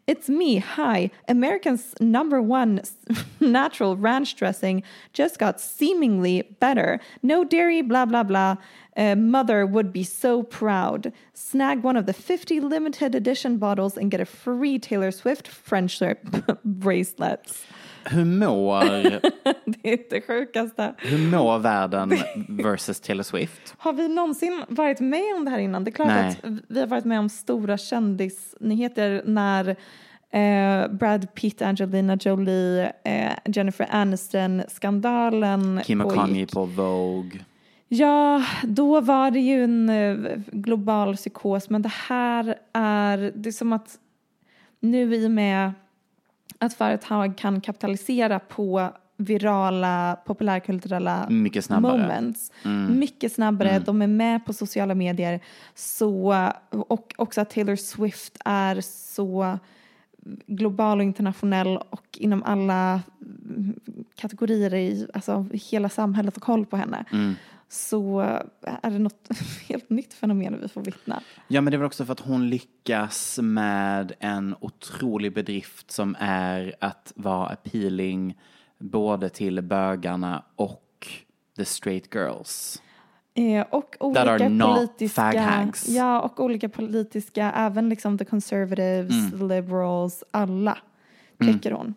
[0.07, 1.11] It's me, hi.
[1.27, 2.81] America's number one
[3.40, 7.01] natural ranch dressing just got seemingly better.
[7.25, 8.57] No dairy, blah, blah, blah.
[8.97, 11.12] Uh, mother would be so proud.
[11.35, 16.25] Snag one of the 50 limited edition bottles and get a free Taylor Swift friendship
[16.64, 17.64] bracelets.
[18.11, 18.81] Hur mår,
[19.64, 20.95] Det är det sjukaste.
[20.99, 22.12] hur mår världen
[22.49, 23.75] versus Taylor Swift?
[23.79, 25.85] Har vi någonsin varit med om det här innan?
[25.85, 26.29] Det är klart Nej.
[26.42, 29.69] att vi har varit med om stora kändisnyheter när
[30.31, 36.14] eh, Brad Pitt, Angelina Jolie, eh, Jennifer Aniston-skandalen Kim och.
[36.14, 37.40] Kanye på Vogue.
[37.88, 40.16] Ja, då var det ju en eh,
[40.53, 43.99] global psykos, men det här är, det är som att
[44.81, 45.73] nu i och med
[46.59, 52.03] att företag kan kapitalisera på virala populärkulturella Mycket snabbare.
[52.03, 52.53] moments.
[52.90, 55.40] Mycket snabbare, de är med på sociala medier.
[55.75, 59.59] Så, och också att Taylor Swift är så
[60.47, 63.81] global och internationell och inom alla mm,
[64.14, 67.05] kategorier i alltså, hela samhället har koll på henne
[67.68, 68.20] så
[68.62, 69.29] är det något
[69.68, 71.22] helt nytt fenomen vi får vittna.
[71.48, 76.16] Ja, men det är väl också för att hon lyckas med en otrolig bedrift som
[76.20, 78.38] är att vara appealing
[78.79, 81.09] både till bögarna och
[81.57, 82.83] the straight girls.
[83.35, 89.48] Eh, och olika politiska, ja, och olika politiska, även liksom the conservatives, Mm.
[89.48, 90.79] liberals, alla
[91.38, 91.94] täcker hon.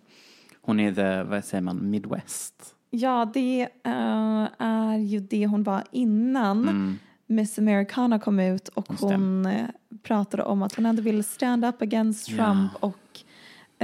[0.62, 2.76] Hon är the, vad säger man, midwest.
[2.90, 6.98] Ja, det eh, är ju det hon var innan
[7.28, 9.22] Miss Americana kom ut och Mm.
[9.22, 9.66] Hon eh,
[10.04, 13.20] pratade om att hon ändå vill stand up against Trump och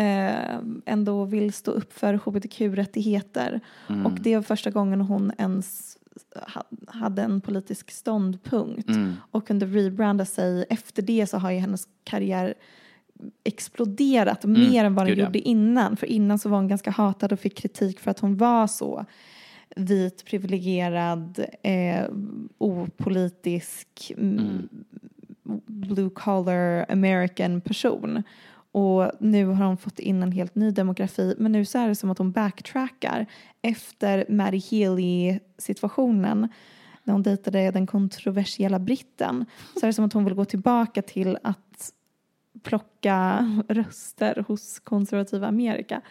[0.02, 3.60] eh, ändå vill stå upp för hbtq-rättigheter.
[3.90, 4.06] Mm.
[4.06, 5.98] Och det var första gången hon ens
[6.48, 9.14] ha- hade en politisk ståndpunkt Mm.
[9.32, 10.66] och kunde rebranda sig.
[10.70, 12.54] Efter det så har ju hennes karriär
[13.44, 15.16] exploderat mer än vad den Mm.
[15.16, 15.26] gud, ja.
[15.26, 15.98] gjorde innan.
[15.98, 19.06] För innan så var hon ganska hatad och fick kritik för att hon var så
[19.76, 22.06] vit, privilegierad, eh,
[22.58, 24.70] opolitisk, mm.
[25.66, 28.24] blue collar American person.
[28.72, 31.36] Och nu har hon fått in en helt ny demografi.
[31.38, 33.26] Men nu så är det som att hon backtrackar
[33.62, 36.48] efter Maddie Healy-situationen
[37.04, 39.46] när hon dejtade den kontroversiella britten.
[39.80, 41.92] Så är det som att hon vill gå tillbaka till att
[42.66, 46.02] plocka röster hos konservativa Amerika.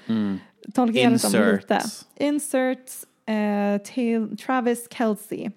[0.74, 1.62] Jag det som Insert.
[1.62, 1.80] lite.
[2.16, 2.90] Insert
[3.26, 5.50] eh, till Travis Kelce.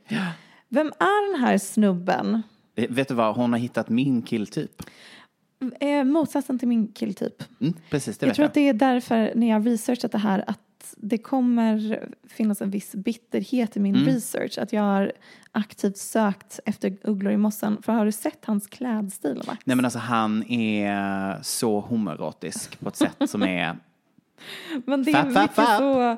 [0.69, 2.41] Vem är den här snubben?
[2.75, 4.83] Eh, Vet du vad, hon har hittat min killtyp.
[5.79, 7.43] Eh, motsatsen till min killtyp.
[7.61, 8.47] Mm, precis, det Jag tror jag.
[8.47, 10.59] att det är därför när jag researchat det här att
[10.97, 14.07] det kommer finnas en viss bitterhet i min Mm.
[14.07, 14.57] research.
[14.57, 15.11] Att jag har
[15.51, 17.77] aktivt sökt efter ugglor i mossen.
[17.81, 19.59] För har du sett hans klädstil Max?
[19.65, 23.77] Nej men alltså han är så homoerotisk på ett sätt som är
[24.85, 25.77] Men det är Fap, mycket fap.
[25.77, 26.17] så...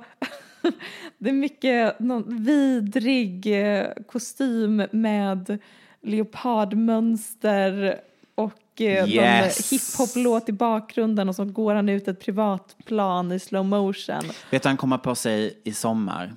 [1.17, 5.57] det är mycket någon vidrig eh, kostym med
[6.01, 7.99] leopardmönster
[8.35, 8.53] och
[8.85, 9.71] Yes.
[9.71, 14.21] någon hiphop-låt i bakgrunden och så går han ut ett privatplan i slow motion.
[14.51, 16.35] Vet du han kommer på sig i sommar?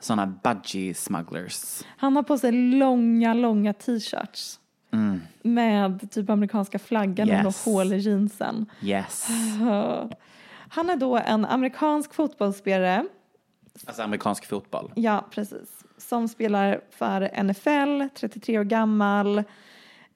[0.00, 1.82] Sådana budgie smugglers.
[1.96, 4.60] Han har på sig långa, långa t-shirts
[5.42, 7.44] med typ amerikanska flaggan och Yes.
[7.44, 8.66] något hål i jeansen.
[8.82, 9.26] Yes.
[10.68, 13.04] Han är då en amerikansk fotbollsspelare
[13.86, 14.92] Alltså amerikansk fotboll.
[14.94, 15.84] Ja, precis.
[15.98, 19.42] Som spelar för NFL, 33 år gammal.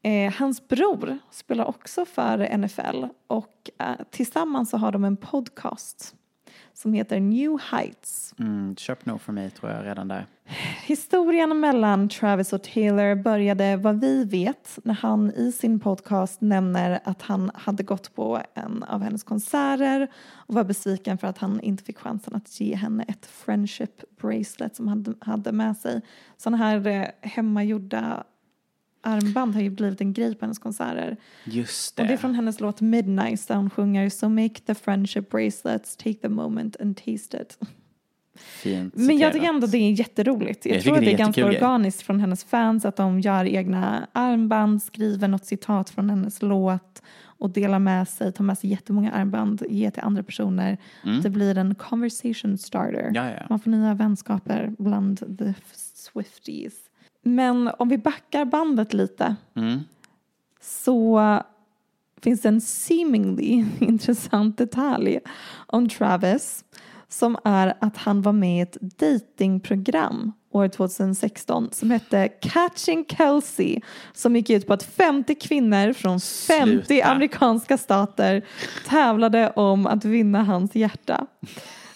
[0.03, 6.15] Eh, hans bror spelar också för NFL och eh, tillsammans så har de en podcast
[6.73, 8.35] som heter New Heights.
[8.39, 10.27] Mm, köp nog för mig tror jag redan där.
[10.87, 17.01] Historien mellan Travis och Taylor började vad vi vet när han i sin podcast nämner
[17.05, 21.61] att han hade gått på en av hennes konserter och var besviken för att han
[21.61, 26.03] inte fick chansen att ge henne ett friendship bracelet som han hade med sig.
[26.37, 28.25] Sådana här eh, hemmagjorda
[29.09, 31.17] armband har ju blivit en grej på hennes konserter.
[31.45, 32.19] Just Och det är det.
[32.19, 36.77] från hennes låt Midnight där hon sjunger So make the friendship bracelets, take the moment
[36.81, 37.59] and taste it.
[38.41, 40.67] Fint Men jag tycker ändå det är jätteroligt.
[40.67, 43.45] Jag, Jag tror att det det är ganska organiskt från hennes fans att de gör
[43.45, 48.71] egna armband, skriver något citat från hennes låt och delar med sig, tar med sig
[48.71, 50.79] jättemånga armband, ger till andra personer.
[51.23, 53.01] Det blir en conversation starter.
[53.01, 53.15] Mm.
[53.15, 53.47] Ja, ja.
[53.51, 55.55] Man får nya vänskaper bland the
[55.95, 56.75] Swifties.
[57.23, 59.81] Men om vi backar bandet lite Mm.
[60.61, 61.21] så
[62.23, 65.19] finns det en seemingly intressant detalj
[65.67, 66.65] om Travis
[67.09, 73.81] som är att han var med i ett datingprogram år 2016 som hette Catching Kelsey
[74.13, 77.05] som gick ut på att 50 kvinnor från 50 Sluta.
[77.07, 78.43] amerikanska stater
[78.87, 81.27] tävlade om att vinna hans hjärta.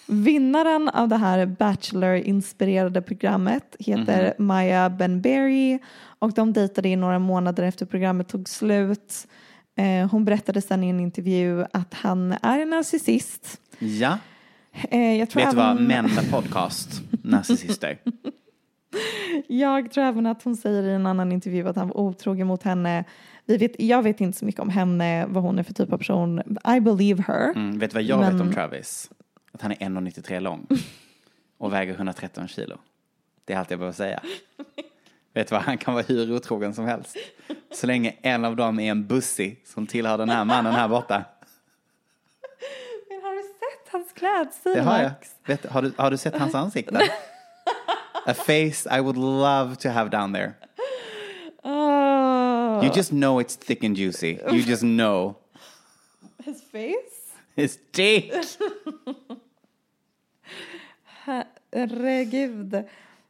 [0.07, 5.79] Vinnaren av det här Bachelor-inspirerade programmet heter Maya Benberry
[6.19, 9.27] och de dejtade i några månader efter programmet tog slut.
[9.77, 13.61] Eh, hon berättade sen i en intervju att han är en narcissist.
[13.79, 14.17] Ja,
[14.89, 15.71] Eh, jag, tror vet du vad?
[15.71, 17.97] även, Män med podcast, narcissister.
[19.47, 22.63] jag tror även att hon säger i en annan intervju att han var otrogen mot
[22.63, 23.03] henne.
[23.45, 25.97] Vi vet, jag vet inte så mycket om henne, vad hon är för typ av
[25.97, 26.41] person.
[26.77, 27.49] I believe her.
[27.55, 29.09] Mm, vet du vad jag vet Men- om Travis?
[29.53, 30.67] Att han är 1,93 lång
[31.57, 32.77] och väger 113 kilo.
[33.45, 34.23] Det är allt jag behöver säga.
[35.33, 37.17] Vet du vad, han kan vara hur otrogen som helst.
[37.71, 41.23] Så länge en av dem är en bussi som tillhör den här mannen här borta.
[43.09, 45.11] Men har du sett hans klädstil Det har jag.
[45.45, 47.09] Vet, har, du, har du sett hans ansikte?
[48.25, 50.53] A face I would love to have down there.
[51.63, 54.39] Oh, You just know it's thick and juicy.
[54.51, 55.35] You just know.
[56.45, 57.33] his face?
[57.55, 58.33] His dick!
[61.25, 62.83] Herregud.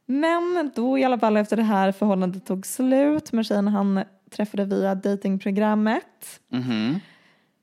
[0.06, 4.64] Men då i alla fall efter det här förhållandet tog slut med tjejen han träffade
[4.64, 7.00] via datingprogrammet Mhm.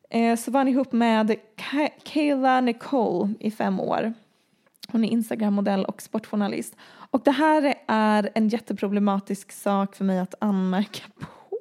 [0.09, 4.13] eh, så var han ihop med Ka- Kayla Nicole i fem år.
[4.91, 6.75] Hon är Instagram-modell och sportjournalist.
[7.11, 11.57] Och det här är en jätteproblematisk sak för mig att anmärka på.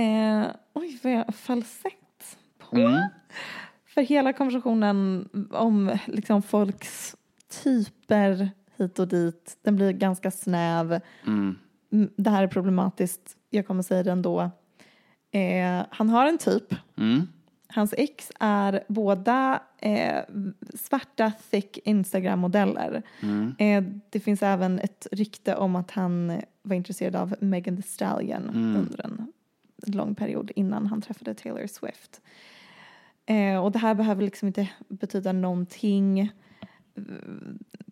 [0.00, 2.76] Eh, oj, vad jag falsett på.
[3.94, 7.16] För hela konversationen om liksom folks
[7.62, 11.00] typer hit och dit, den blir ganska snäv.
[11.26, 11.56] Mm,
[12.16, 14.50] Det här är problematiskt, jag kommer säga det ändå.
[15.30, 16.74] Eh, han har en typ.
[16.98, 17.28] Mm.
[17.68, 20.22] Hans ex är båda eh,
[20.74, 23.02] svarta thick Instagram-modeller.
[23.58, 28.50] Eh, det finns även ett rykte om att han var intresserad av Megan Thee Stallion
[28.76, 29.32] under en
[29.86, 32.20] lång period innan han träffade Taylor Swift.
[33.26, 36.32] Eh, och det här behöver liksom inte betyda någonting.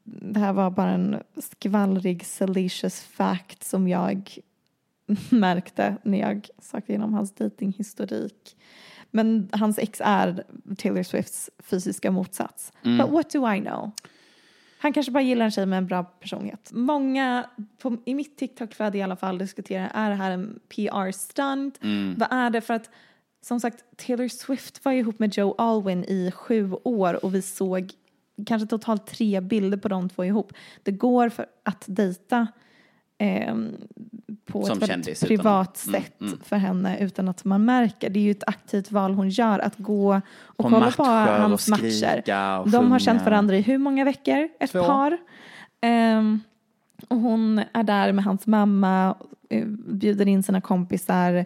[0.05, 4.39] Det här var bara en skvallrig salacious fact som jag
[5.31, 8.57] märkte när jag sökte igenom hans datinghistorik.
[9.11, 10.45] Men hans ex är
[10.79, 12.73] Taylor Swifts fysiska motsats.
[12.83, 13.91] But what do I know?
[14.79, 16.71] Han kanske bara gillar en tjej med en bra personlighet.
[16.73, 17.47] Många,
[17.79, 21.79] på, i mitt TikTok-flöde i alla fall, diskuterar är det här en PR-stunt?
[22.17, 22.61] Vad är det?
[22.61, 22.91] För att
[23.43, 27.93] som sagt, Taylor Swift var ihop med Joe Alwyn i sju år och vi såg
[28.47, 30.53] kanske totalt tre bilder på de två ihop.
[30.83, 32.47] Det går för att dejta
[33.19, 33.69] ehm,
[34.47, 38.11] på Som ett kändis utan- privat Mm, sätt för henne utan att man märker.
[38.11, 41.09] Det är ju ett aktivt val hon gör att gå och På kolla på och
[41.09, 42.23] hans matcher.
[42.61, 44.49] och De har känt varandra i hur många veckor?
[44.61, 44.85] Ett Två.
[44.85, 45.19] par.
[45.81, 46.41] Ehm,
[47.09, 49.15] och hon är där med hans mamma,
[49.51, 51.45] eh, bjuder in sina kompisar.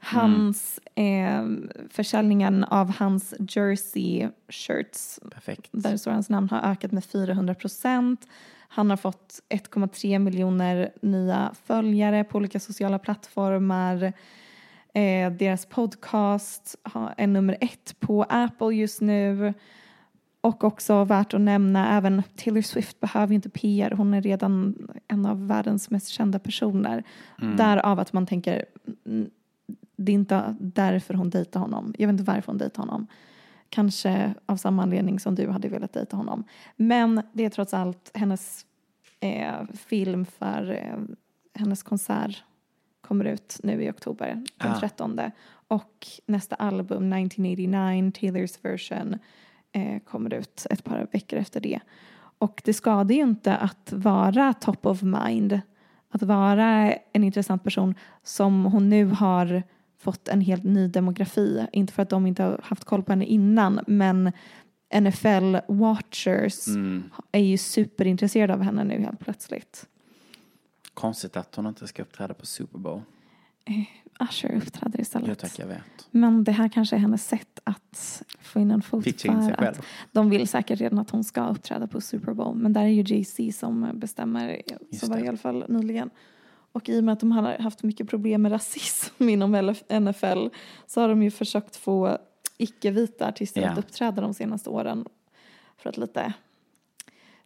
[0.00, 1.46] Hans eh,
[1.90, 5.68] försäljningen av hans jersey shirts Perfekt.
[5.72, 8.26] där står hans namn har ökat med 400 procent.
[8.68, 14.12] Han har fått 1,3 miljoner nya följare på olika sociala plattformar.
[14.94, 16.76] Eh, deras podcast
[17.16, 19.54] är nummer ett på Apple just nu.
[20.40, 23.90] Och också värt att nämna, även Taylor Swift behöver inte PR.
[23.90, 27.04] Hon är redan en av världens mest kända personer.
[27.56, 28.64] Därav att man tänker,
[29.06, 29.30] mm,
[30.04, 31.94] det är inte därför hon dejtar honom.
[31.98, 33.06] Jag vet inte varför hon dejtar honom.
[33.68, 36.44] Kanske av samma anledning som du hade velat dejta honom.
[36.76, 38.66] Men det är trots allt hennes
[39.20, 40.98] eh, film för eh,
[41.54, 42.44] hennes konsert
[43.00, 44.80] kommer ut nu i oktober, den Ah.
[44.80, 45.20] 13.
[45.68, 49.18] Och nästa album, 1989, Taylors version,
[49.72, 51.80] eh, kommer ut ett par veckor efter det.
[52.38, 55.60] Och det skadar ju inte att vara top of mind,
[56.10, 59.62] att vara en intressant person som hon nu har
[60.00, 61.66] fått en helt ny demografi.
[61.72, 64.32] Inte för att de inte har haft koll på henne innan, men
[64.94, 66.68] NFL-watchers
[67.32, 69.86] är ju superintresserade av henne nu helt plötsligt.
[70.94, 73.02] Konstigt att hon inte ska uppträda på Super Bowl.
[74.20, 75.28] Usher uppträder istället.
[75.28, 76.08] Jo tack, jag vet.
[76.10, 79.54] Men det här kanske är hennes sätt att få in en fot Pitcha in sig
[79.54, 79.74] själv.
[80.12, 82.56] de vill säkert redan att hon ska uppträda på Super Bowl.
[82.56, 84.62] Men där är ju Jay-Z som bestämmer,
[85.00, 86.10] så var det i alla fall nyligen.
[86.72, 90.46] Och i och med att de har haft mycket problem med rasism inom NFL
[90.86, 92.18] så har de ju försökt få
[92.56, 93.70] icke-vita artister Ja.
[93.70, 95.06] att uppträda de senaste åren
[95.76, 96.32] för att lite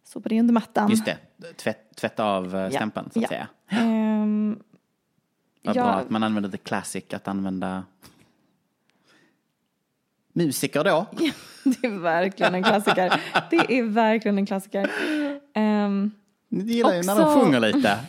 [0.03, 0.89] sopa det under mattan.
[0.89, 1.17] Just det,
[1.57, 3.27] Tvätt, tvätta av eh, stämpeln så att ja.
[3.29, 3.47] säga.
[3.67, 4.59] Ehm,
[5.63, 7.83] Vad ja, bra att man använder the classic, att använda
[10.33, 11.05] musiker då.
[11.63, 13.21] Det är verkligen en klassiker.
[13.49, 14.89] Det är verkligen en klassiker.
[15.53, 16.11] Ehm,
[16.49, 17.99] Ni gillar ju när de Också- sjunger lite.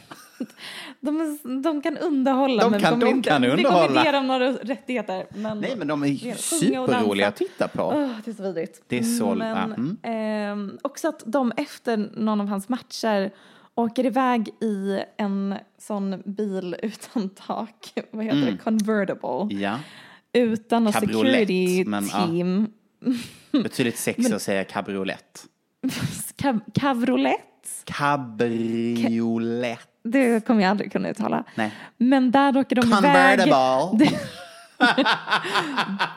[1.07, 2.63] De, de kan underhålla.
[2.63, 3.87] De men kan- kommer de inte, kan Vi kommer underhålla.
[4.01, 5.27] inte ge dem några rättigheter.
[5.35, 7.83] Men, Nej men de är ju superroliga att titta på.
[7.83, 8.83] Åh, det är så vidrigt.
[8.87, 9.97] Det är så- Men ja, mm.
[10.03, 13.31] ehm, också att de efter någon av hans matcher
[13.75, 17.93] åker iväg i en sån bil utan tak.
[18.11, 18.51] Vad heter Mm.
[18.57, 18.63] det?
[18.63, 19.55] Convertible.
[19.65, 19.79] Ja,
[20.33, 22.27] Utan något security men, ja.
[22.27, 22.67] team.
[23.63, 25.47] betydligt sexigt att säga cabriolet.
[26.75, 27.41] Cabriolet.
[27.85, 29.89] Cabriolet.
[30.07, 31.45] Det kommer jag aldrig kunna uttala.
[31.55, 31.71] Nej.
[31.97, 33.39] Men där åker de iväg.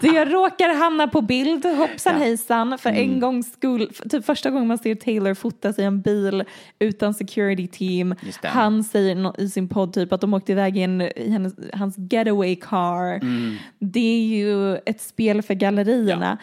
[0.02, 2.20] Det råkar hamna på bild, hoppsan Ja.
[2.20, 3.02] hejsan, för Mm.
[3.02, 3.92] en gångs skull.
[4.10, 6.44] Typ första gången man ser Taylor fotas i en bil
[6.80, 8.16] utan security team.
[8.44, 11.96] Han säger i sin podd typ att de åkte iväg i, en, i hennes, hans
[12.12, 13.14] getaway car.
[13.16, 13.56] Mm.
[13.80, 16.38] Det är ju ett spel för gallerierna.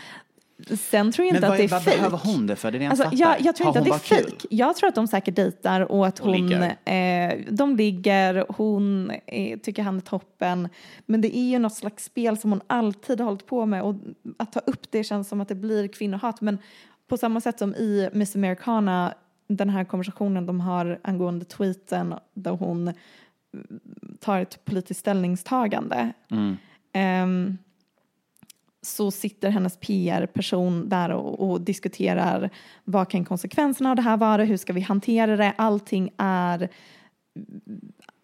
[0.78, 1.96] Sen tror jag Men inte att vad, det är vad fake.
[1.96, 2.70] behöver hon det för?
[2.70, 4.46] Det är det Alltså, jag, jag tror inte att hon det är fejk.
[4.50, 6.76] Jag tror att de säkert dejtar och att Och hon, ligger.
[6.84, 10.68] eh, de ligger, hon eh, tycker han är toppen.
[11.06, 13.94] Men det är ju något slags spel som hon alltid har hållit på med och
[14.36, 16.40] att ta upp det känns som att det blir kvinnohat.
[16.40, 16.58] Men
[17.08, 19.14] på samma sätt som i Miss Americana,
[19.48, 22.94] den här konversationen de har angående tweeten där hon mm,
[24.20, 26.12] tar ett politiskt ställningstagande.
[26.30, 26.56] Mm.
[26.92, 27.58] Ehm,
[28.86, 32.50] så sitter hennes PR-person där och, och diskuterar
[32.84, 36.68] vad kan konsekvenserna av det här vara, hur ska vi hantera det, allting är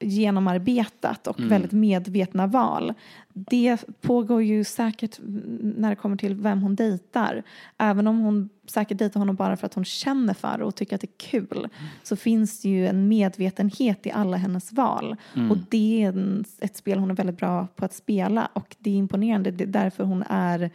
[0.03, 2.95] genomarbetat och väldigt medvetna val.
[3.35, 5.19] Det pågår ju säkert
[5.61, 7.43] när det kommer till vem hon dejtar.
[7.79, 11.01] Även om hon säkert dejtar honom bara för att hon känner för och tycker att
[11.01, 11.69] det är kul
[12.03, 15.17] så finns det ju en medvetenhet i alla hennes val.
[15.51, 18.91] Och det är en, ett spel hon är väldigt bra på att spela och det
[18.91, 19.51] är imponerande.
[19.51, 20.71] Det är därför hon är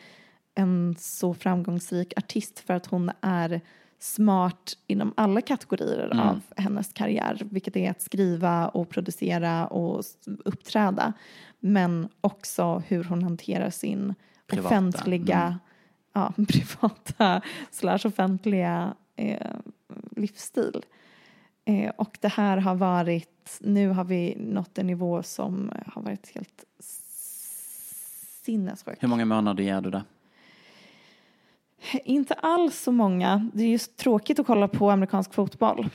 [0.56, 3.62] en så framgångsrik artist för att hon är
[4.00, 10.04] smart inom alla kategorier av hennes karriär, vilket är att skriva och producera och
[10.46, 11.14] uppträda,
[11.60, 14.16] men också hur hon hanterar sin
[14.48, 15.60] Privata, offentliga,
[16.14, 17.42] ja, privata
[17.72, 19.56] slash offentliga eh,
[20.12, 20.86] livsstil.
[21.66, 26.32] Eh, och det här har varit, nu har vi nått en nivå som har varit
[26.36, 26.64] helt
[28.44, 28.98] sinnessjuk.
[29.00, 30.04] Hur många månader ger du det?
[32.04, 33.50] Inte alls så många.
[33.54, 35.90] Det är just tråkigt att kolla på amerikansk fotboll.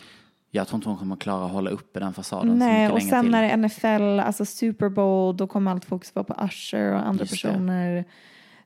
[0.50, 3.10] Jag tror inte hon kommer klara att hålla uppe den fasaden Nej, så mycket och
[3.10, 3.30] sen till.
[3.30, 7.06] när det är NFL, alltså Super Bowl, då kommer allt fokus vara på Usher och
[7.06, 7.48] andra Just det.
[7.48, 8.04] personer.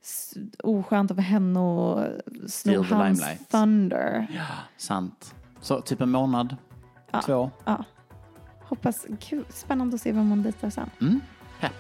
[0.03, 2.05] S- Oskönt av henne och
[2.49, 4.27] sno hans thunder.
[4.37, 4.43] Ja,
[4.77, 5.35] sant.
[5.61, 6.57] Så typ en månad,
[7.11, 7.23] Ja.
[7.23, 7.51] två.
[7.65, 7.85] Ja.
[8.63, 10.91] Hoppas, kul, spännande att se vem man dejtar sen.
[11.01, 11.21] Mm.
[11.61, 11.73] Pepp.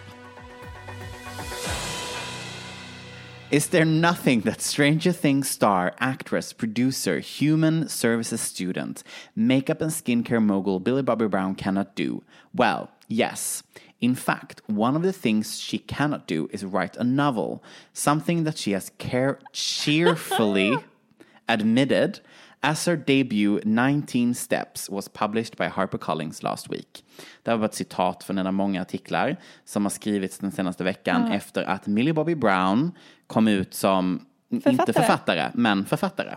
[3.49, 9.05] Is there nothing that Stranger Things star, actress, producer, human services student,
[9.37, 12.25] makeup and skincare mogul Billy Bobby Brown cannot do?
[12.53, 13.63] Well, yes.
[14.01, 18.59] In fact, one of the things she cannot do is write a novel, something that
[18.59, 20.77] she has care- cheerfully
[21.49, 22.19] admitted
[22.67, 27.05] as her debut 19 Steps was published by HarperCollins last week.
[27.43, 30.85] Det här var ett citat från en av många artiklar som har skrivits den senaste
[30.85, 32.93] veckan efter att Millie Bobby Brown
[33.27, 34.93] kom ut som, inte Författare.
[34.93, 36.35] författare, men författare.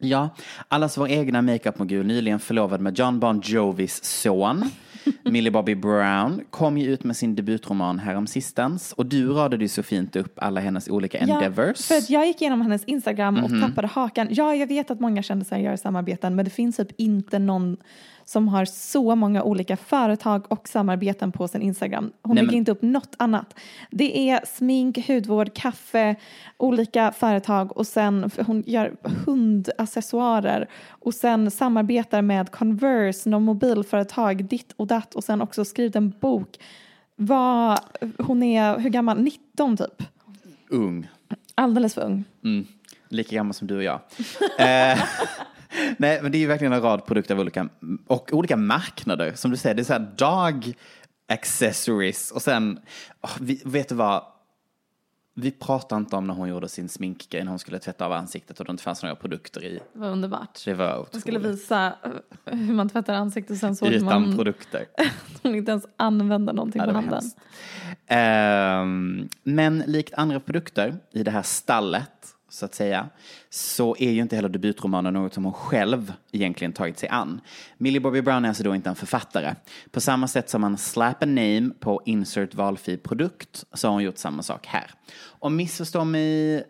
[0.00, 0.28] Ja,
[0.68, 4.64] allas vår egna makeupmogul nyligen förlovad med John Bon Jovis son.
[5.22, 9.82] Millie Bobby Brown kom ju ut med sin debutroman häromsistens och du radade ju så
[9.82, 11.58] fint upp alla hennes olika endeavors.
[11.58, 11.74] Mhm.
[11.74, 14.28] för att jag gick igenom hennes Instagram och tappade hakan.
[14.30, 17.76] Ja, jag vet att många kändisar gör samarbeten, men det finns typ inte någon
[18.30, 22.12] som har så många olika företag och samarbeten på sin Instagram.
[22.22, 23.54] Hon Nej, lägger men- inte upp något annat.
[23.90, 26.16] Det är smink, hudvård, kaffe,
[26.56, 34.72] olika företag och sen hon gör hundaccessoarer och sen samarbetar med Converse, någon mobilföretag, ditt
[34.76, 36.56] och datt och sen också skrivit en bok.
[37.16, 37.78] Vad,
[38.18, 39.20] hon är, hur gammal?
[39.22, 40.02] 19 typ.
[40.68, 41.08] Ung.
[41.54, 42.24] Alldeles för ung.
[42.44, 42.66] Mm.
[43.08, 44.00] Lika gammal som du och jag.
[44.58, 44.98] eh,
[45.98, 47.68] nej, men det är ju verkligen en rad produkter av olika,
[48.06, 49.32] och olika marknader.
[49.34, 50.74] Som du säger, det är så här dag,
[51.28, 52.30] accessories.
[52.30, 52.80] Och sen,
[53.20, 54.24] åh, vi, vet du vad?
[55.34, 58.60] Vi pratar inte om när hon gjorde sin sminkgrej när hon skulle tvätta av ansiktet
[58.60, 59.80] och det inte fanns några produkter i.
[59.92, 60.64] Det var underbart.
[60.64, 61.58] Det var Jag skulle otroligt.
[61.58, 61.86] visa
[62.46, 64.86] eh, hur man tvättar ansiktet och sen såg Utan man produkter.
[65.42, 67.12] hon inte ens använda någonting Ja, på handen.
[67.12, 67.36] hemskt.
[68.06, 72.10] Ehm, men likt andra produkter i det här stallet,
[72.50, 73.08] så att säga,
[73.50, 77.40] så är ju inte heller debutromanen något som hon själv egentligen tagit sig an.
[77.78, 79.54] Millie Bobby Brown är alltså då inte en författare.
[79.90, 84.02] På samma sätt som man slap a name på insert valfri produkt så har hon
[84.02, 84.90] gjort samma sak här.
[85.22, 86.64] Och missförstå mig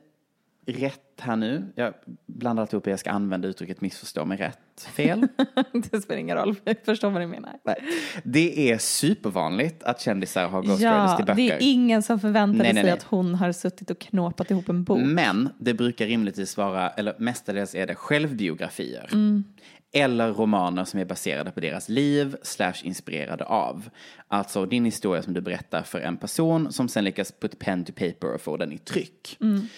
[0.66, 1.72] rätt här nu.
[1.74, 1.94] Jag
[2.26, 4.58] blandar alltid upp jag ska använda uttrycket missförstå mig rätt.
[4.92, 5.26] Fel?
[5.72, 7.52] det spelar ingen roll, jag förstår vad du menar.
[7.64, 7.76] Nej.
[8.24, 11.36] Det är supervanligt att kändisar har ghostwriters Ja, till böcker.
[11.36, 14.68] det är ingen som förväntade Nej, nej, sig att hon har suttit och knåpat ihop
[14.68, 15.00] en bok.
[15.02, 19.08] Men det brukar rimligtvis vara, eller mestadels är det självbiografier.
[19.12, 19.44] Mm.
[19.92, 23.90] Eller romaner som är baserade på deras liv slash inspirerade av.
[24.28, 27.92] Alltså din historia som du berättar för en person som sen lyckas put pen to
[27.92, 29.36] paper och få den i tryck.
[29.40, 29.68] Mm.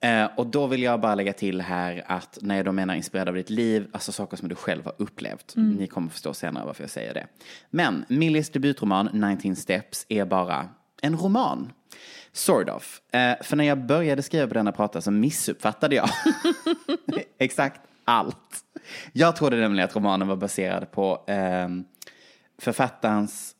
[0.00, 3.28] Eh, och då vill jag bara lägga till här att när jag då menar inspirerad
[3.28, 5.56] av ditt liv, alltså saker som du själv har upplevt.
[5.56, 5.76] Mm.
[5.76, 7.26] Ni kommer förstå senare varför jag säger det.
[7.70, 10.68] Men Millies debutroman 19 Steps är bara
[11.02, 11.72] en roman.
[12.32, 13.00] Sort of.
[13.12, 16.08] Eh, för när jag började skriva på denna prata så missuppfattade jag
[17.38, 18.64] exakt allt.
[19.12, 21.68] Jag trodde nämligen att romanen var baserad på eh,
[22.58, 23.54] författarens,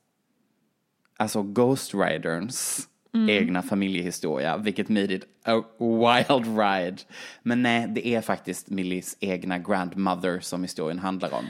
[1.16, 2.88] alltså Ghostwriterns
[3.28, 6.96] egna familjehistoria, vilket made it a wild ride.
[7.42, 11.44] Men nej, det är faktiskt Millies egna grandmother som historien handlar om.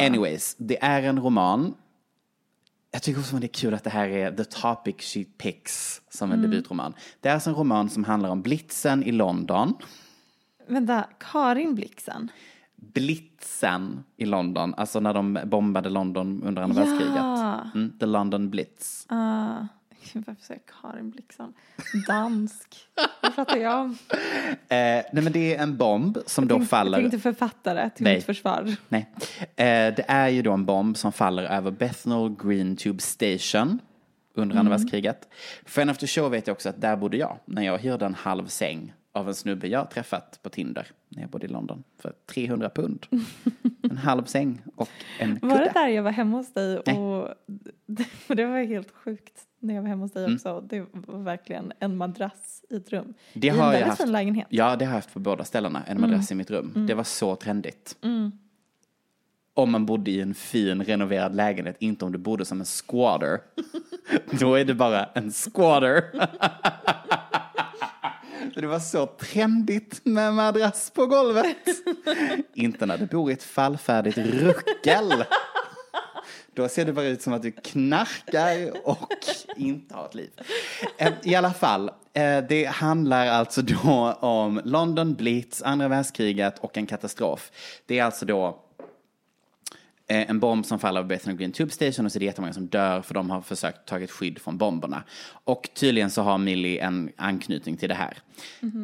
[0.00, 1.74] Anyways, det är en roman.
[2.90, 6.02] Jag tycker också att det är kul att det här är the topic she picks
[6.10, 6.94] som en debutroman.
[7.20, 9.74] Det är alltså en roman som handlar om blitzen i London.
[10.68, 12.28] Vänta, Karin Blixen?
[12.76, 16.86] Blitzen i London, alltså när de bombade London under andra Ja.
[16.86, 17.74] världskriget.
[17.74, 19.06] Mm, the London Blitz.
[19.12, 19.64] Uh,
[20.26, 21.52] varför säger jag Karin Blixen?
[22.06, 22.76] Dansk.
[23.22, 23.98] Vad pratar jag om?
[24.50, 26.98] Eh, nej men det är en bomb som då Jag faller.
[27.00, 28.14] tänkte författare till Nej.
[28.14, 28.76] mitt försvar.
[28.88, 29.10] Nej.
[29.38, 33.78] Eh, det är ju då en bomb som faller över Bethnal Green Tube Station
[34.34, 35.28] under andra världskriget.
[35.66, 38.14] För en after show vet jag också att där bodde jag när jag hyrde en
[38.14, 42.12] halv säng av en snubbe jag träffat på Tinder när jag bodde i London för
[42.26, 43.06] 300 pund.
[43.90, 44.88] En halv säng och
[45.18, 45.70] en Var det kudde.
[45.80, 47.28] där jag var hemma hos dig och
[47.86, 48.04] det,
[48.34, 50.26] det var helt sjukt när jag var hemma hos Mm.
[50.26, 50.60] dig också.
[50.60, 53.14] Det var verkligen en madrass i ett rum.
[53.34, 54.02] Det I en har jag väldigt haft.
[54.02, 54.46] fin lägenhet.
[54.50, 55.82] Ja, det har jag haft på båda ställena.
[55.86, 56.86] En madrass i mitt rum.
[56.88, 57.96] Det var så trendigt.
[59.54, 63.40] Om man bodde i en fin renoverad lägenhet, inte om du bodde som en squatter.
[64.40, 66.04] Då är det bara en squatter.
[68.54, 71.56] Det var så trendigt med madrass på golvet.
[72.54, 75.24] inte när du bor i ett fallfärdigt ruckel.
[76.54, 79.08] Då ser det bara ut som att du knarkar och
[79.56, 80.30] inte har ett liv.
[81.22, 86.86] I alla fall, eh, det handlar alltså då om London Blitz, andra världskriget och en
[86.86, 87.50] katastrof.
[87.86, 88.58] Det är alltså då
[90.12, 92.66] en bomb som faller över Bethnal Green Tube Station och så är det jättemånga som
[92.66, 95.02] dör för de har försökt tagit skydd från bomberna.
[95.44, 98.18] Och tydligen så har Millie en anknytning till det här.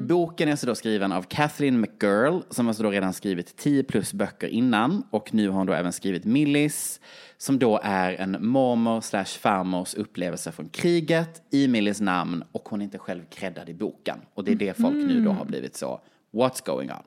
[0.06, 4.12] Boken är så då skriven av Kathleen McGirl som alltså då redan skrivit 10 plus
[4.12, 7.00] böcker innan och nu har hon då även skrivit Millies
[7.38, 12.80] som då är en mormor slash farmors upplevelse från kriget i Millies namn och hon
[12.80, 14.18] är inte själv creddad i boken.
[14.34, 16.00] Och det är det folk nu då har blivit så
[16.32, 17.02] What's going on?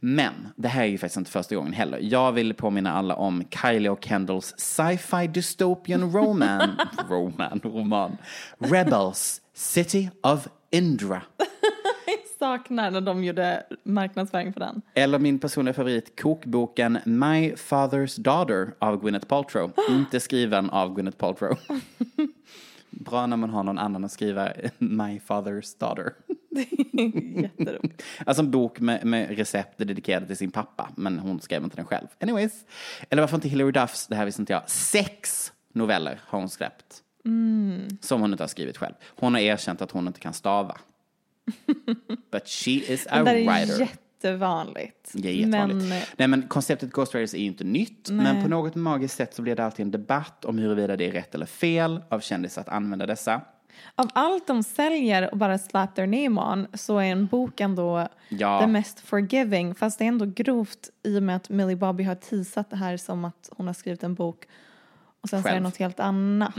[0.00, 1.98] Men det här är ju faktiskt inte första gången heller.
[2.02, 6.70] Jag vill påminna alla om Kylie och Kendalls sci-fi dystopian roman,
[7.08, 8.16] roman, roman,
[8.58, 11.22] Rebels, City of Indra.
[12.38, 14.82] Saknar när de gjorde marknadsföring för den.
[14.94, 19.72] Eller min personliga favorit, kokboken My Father's Daughter av Gwyneth Paltrow.
[19.90, 21.58] Inte skriven av Gwyneth Paltrow.
[22.92, 26.12] Bra när man har någon annan att skriva My Father's Daughter.
[27.42, 28.02] Jätteroligt.
[28.26, 31.84] Alltså en bok med, med recept dedikerade till sin pappa, men hon skrev inte den
[31.84, 32.06] själv.
[32.20, 32.64] Anyways.
[33.10, 37.02] Eller varför inte Hilary Duffs, det här visste inte jag, sex noveller har hon släppt.
[38.00, 38.94] Som hon inte har skrivit själv.
[39.04, 40.76] Hon har erkänt att hon inte kan stava.
[42.30, 43.88] But she is a Det är writer.
[44.24, 45.10] Jättevanligt.
[45.14, 45.88] Det är jättevanligt.
[45.88, 48.10] Men, Nej men konceptet Ghost Writers är ju inte nytt.
[48.10, 48.42] Men Nej.
[48.42, 51.34] på något magiskt sätt så blir det alltid en debatt om huruvida det är rätt
[51.34, 53.40] eller fel av kändisar att använda dessa.
[53.94, 58.08] av allt de säljer och bara slap their name on så är en bok ändå
[58.28, 58.60] Ja.
[58.60, 59.74] the mest forgiving.
[59.74, 62.96] Fast det är ändå grovt i och med att Millie Bobby har teasat det här
[62.96, 64.44] som att hon har skrivit en bok
[65.22, 65.62] och sen så är det Själv.
[65.62, 66.54] något helt annat.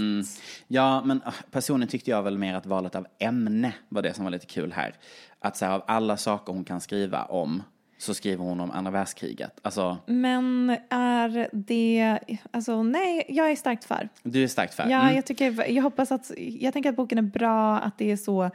[0.68, 4.24] Ja, men ah, personligen tyckte jag väl mer att valet av ämne var det som
[4.24, 4.96] var lite kul här.
[5.44, 7.64] Att så här, av alla saker hon kan skriva om
[7.98, 9.60] så skriver hon om andra världskriget.
[9.62, 12.20] Alltså, Men är det,
[12.52, 14.10] alltså nej, jag är starkt för.
[14.24, 14.84] du är starkt för.
[14.90, 15.16] Ja, Mm.
[15.16, 18.50] jag, tycker, jag hoppas att, jag tänker att boken är bra, att det är så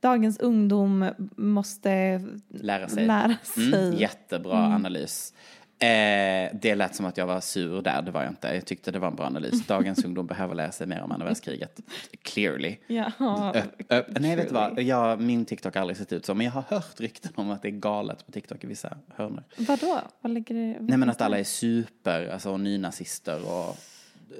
[0.00, 3.06] dagens ungdom måste Lära sig.
[3.06, 3.74] lära sig.
[3.74, 5.34] Mm, jättebra analys.
[5.78, 8.48] Eh, det lät som att jag var sur där, det var jag inte.
[8.54, 9.66] Jag tyckte det var en bra analys.
[9.66, 11.80] Dagens ungdom behöver lära sig mer om andra världskriget.
[12.22, 12.76] Clearly.
[12.86, 13.12] Ja,
[13.54, 14.82] Ö- ö- nej, vet du vad?
[14.82, 17.62] Jag, min TikTok har aldrig sett ut så, men jag har hört rykten om att
[17.62, 19.42] det är galet på TikTok i vissa hörnor.
[19.56, 20.00] Vadå?
[20.20, 20.76] Vad lägger det?
[20.80, 23.76] Nej, men att alla är super, alltså nynazister och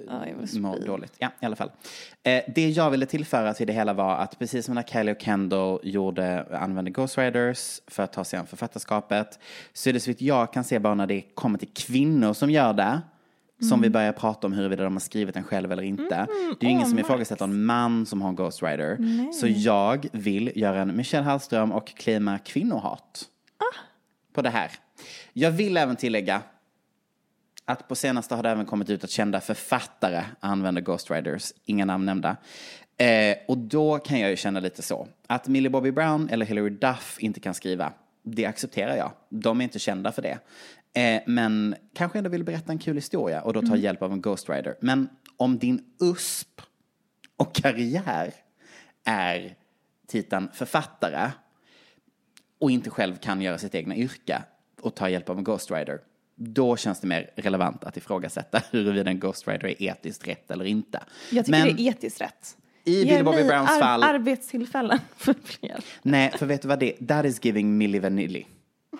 [0.06, 0.86] Ja, spy.
[0.86, 1.12] dåligt.
[1.18, 1.70] Ja, i alla fall.
[2.22, 5.20] Eh, det jag ville tillföra till det hela var att precis som när Kelly och
[5.20, 9.38] Kendall gjorde, använde Ghostwriters för att ta sig an författarskapet,
[9.72, 12.50] så är det så vitt jag kan se bara när det kommer till kvinnor som
[12.50, 13.00] gör det,
[13.68, 16.26] som vi börjar prata om huruvida de har skrivit den själv eller inte.
[16.60, 18.98] det är ju ingen åh, som ifrågasätter en man som har en ghostwriter.
[19.32, 23.24] Så jag vill göra en Michelle Hallström och claima kvinnohat
[24.34, 24.70] på det här.
[25.32, 26.42] Jag vill även tillägga
[27.64, 32.06] att på senaste har det även kommit ut att kända författare använder ghostwriters, inga namn
[32.06, 32.36] nämnda.
[32.96, 36.70] Eh, och då kan jag ju känna lite så, att Millie Bobby Brown eller Hilary
[36.70, 37.92] Duff inte kan skriva,
[38.22, 39.12] det accepterar jag.
[39.28, 40.38] De är inte kända för det.
[41.00, 44.22] Eh, men kanske ändå vill berätta en kul historia och då ta hjälp av en
[44.22, 44.76] ghostwriter.
[44.80, 46.60] Men om din USP
[47.36, 48.34] och karriär
[49.04, 49.56] är
[50.06, 51.30] titeln författare
[52.60, 54.42] och inte själv kan göra sitt egna yrke
[54.80, 56.00] och ta hjälp av en ghostwriter,
[56.34, 61.00] då känns det mer relevant att ifrågasätta huruvida en ghostwriter är etiskt rätt eller inte.
[61.30, 62.56] Jag tycker Men det är etiskt rätt.
[62.84, 65.80] i Billy Bobby Browns ar- fall, Arbetstillfällen för fler.
[66.02, 67.06] nej, för vet du vad det är?
[67.06, 68.46] That is giving Milli Vanilli.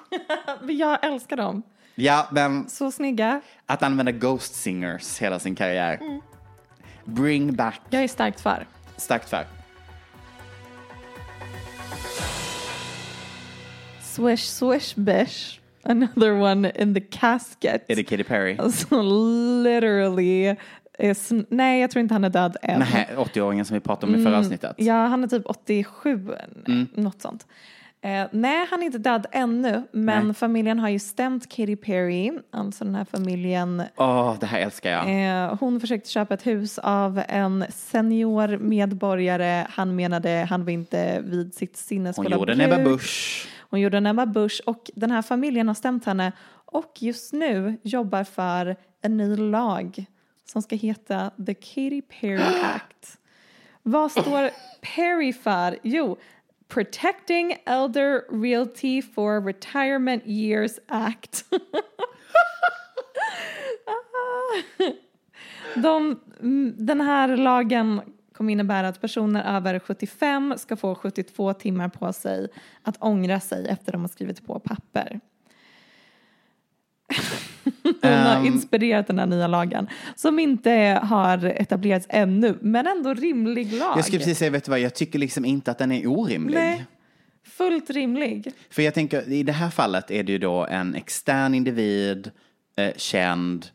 [0.69, 1.63] Jag älskar dem.
[1.95, 3.41] Ja, men Så snygga.
[3.67, 6.21] att använda ghost singers hela sin karriär.
[7.05, 8.67] Bring back, Jag är starkt för.
[8.97, 9.47] starkt för.
[14.03, 15.61] Swish, swish, bish.
[15.85, 17.85] Another one in the casket.
[17.89, 18.57] Är det Katy Perry?
[18.59, 19.03] Alltså
[19.63, 20.57] literally.
[20.99, 22.79] Is, nej, jag tror inte han är död än.
[22.93, 24.75] Nej, 80-åringen som vi pratade om i förra avsnittet.
[24.79, 26.29] Ja, han är typ 87,
[26.67, 26.87] Mm.
[26.95, 27.47] något sånt.
[28.03, 30.35] Eh, nej, han är inte död ännu, men Nej.
[30.35, 33.83] familjen har ju stämt Katy Perry, alltså den här familjen.
[33.97, 35.05] Åh, det här älskar jag.
[35.47, 39.67] Eh, hon försökte köpa ett hus av en senior medborgare.
[39.71, 42.73] Han menade han var inte vid sitt Hon sinnesfulla gjorde en bruk.
[42.73, 43.49] Ebba Busch.
[43.71, 47.79] Hon gjorde en Ebba Busch och den här familjen har stämt henne och just nu
[47.83, 50.05] jobbar för en ny lag
[50.45, 53.19] som ska heta The Katy Perry Act.
[53.83, 54.51] Vad står
[54.81, 55.79] Perry för?
[55.83, 56.17] Jo,
[56.69, 61.45] Protecting Elder Realty for Retirement Years Act.
[65.75, 68.01] De, mm, den här lagen
[68.37, 72.49] kommer innebära att personer över 75 ska få 72 timmar på sig
[72.83, 75.21] att ångra sig efter de har skrivit på papper.
[78.03, 78.47] Hon har Ehm.
[78.47, 83.99] inspirerat den här nya lagen som inte har etablerats ännu men ändå rimlig lag.
[83.99, 86.55] Jag skulle precis säga, vet du vad, jag tycker liksom inte att den är orimlig.
[86.55, 86.85] Nej,
[87.45, 88.53] fullt rimlig.
[88.71, 92.31] För jag tänker, i det här fallet är det ju då en extern individ,
[92.77, 93.67] eh, känd,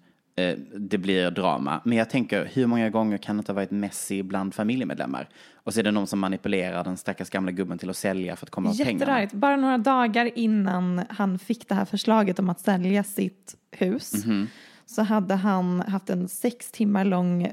[0.78, 1.82] det blir drama.
[1.86, 5.30] Men jag tänker, hur många gånger kan det inte ha varit Messi bland familjemedlemmar?
[5.64, 8.46] Och så är det någon som manipulerar den stackars gamla gubben till att sälja för
[8.46, 9.28] att komma åt pengarna.
[9.34, 14.48] Bara några dagar innan han fick det här förslaget om att sälja sitt hus Mhm.
[14.96, 17.52] Så hade han haft en sex timmar lång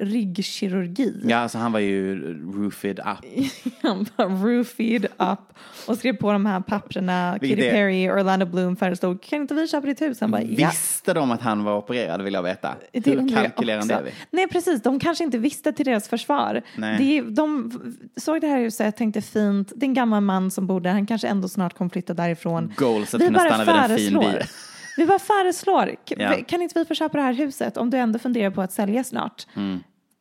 [0.00, 1.20] ryggkirurgi.
[1.24, 3.46] Ja, alltså han var ju roofed up.
[3.82, 5.38] Han var roofied up
[5.86, 7.38] och skrev på de här papperna.
[7.40, 10.20] Vilket Katy Perry, Orlando Bloom föreslog, kan inte vi köpa ditt hus?
[10.20, 10.68] Han bara, ja.
[10.68, 12.74] Visste de att han var opererad vill jag veta.
[12.92, 14.10] Det Hur kalkylerande är vi?
[14.30, 16.62] Nej precis, de kanske inte visste till deras försvar.
[16.76, 16.98] Nej.
[16.98, 17.72] Det, de
[18.16, 21.06] såg det här huset, tänkte fint, det är en gammal man som bor där, han
[21.06, 22.72] kanske ändå snart kommer flytta därifrån.
[22.76, 24.32] Goals att Vi kunna bara stanna vid en fin föreslår.
[24.32, 24.48] bil.
[24.96, 26.36] Vi bara föreslår, Ja.
[26.48, 29.04] kan inte vi få köpa det här huset om du ändå funderar på att sälja
[29.04, 29.46] snart?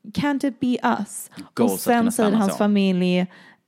[0.04, 1.30] Can't it be us?
[1.36, 1.48] Mm.
[1.54, 2.58] Goals och sen säger hans så.
[2.58, 3.20] familj,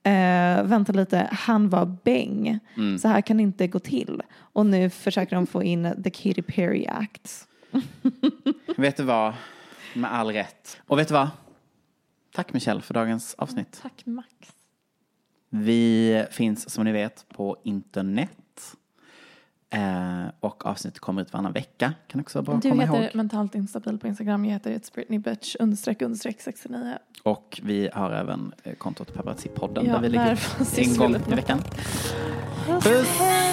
[0.03, 2.59] eh, vänta lite, han var bäng.
[2.77, 2.97] Mm.
[2.99, 4.21] Så här kan det inte gå till.
[4.35, 7.47] Och nu försöker de få in the Katy Perry Act.
[8.77, 9.33] Vet du vad?
[9.93, 10.77] Med all rätt.
[10.87, 11.29] Och vet du vad?
[12.35, 13.79] Tack Michelle för dagens avsnitt.
[13.81, 14.29] Tack Max.
[15.49, 18.31] Vi finns som ni vet på internet.
[19.73, 21.93] Eh, och avsnittet kommer ut varannan vecka.
[22.07, 23.15] Kan också att Du komma heter ihåg.
[23.15, 24.45] mentalt instabil på Instagram.
[24.45, 26.97] Jag heter It's Britney Bitch understreck understreck 69.
[27.23, 31.59] Och vi har även eh, kontot Paparazzi-podden Ja, där vi fanns en gång i veckan.
[32.81, 33.52] Puss!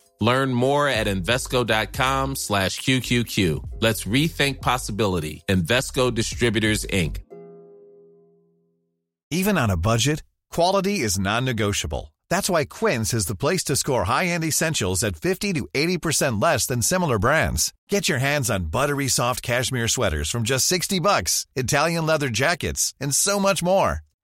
[0.21, 3.69] Learn more at Invesco.com slash QQQ.
[3.81, 5.43] Let's rethink possibility.
[5.49, 7.17] Investco Distributors, Inc.
[9.31, 12.13] Even on a budget, quality is non-negotiable.
[12.29, 16.65] That's why Quince is the place to score high-end essentials at 50 to 80% less
[16.67, 17.73] than similar brands.
[17.89, 22.93] Get your hands on buttery soft cashmere sweaters from just 60 bucks, Italian leather jackets,
[23.01, 24.01] and so much more.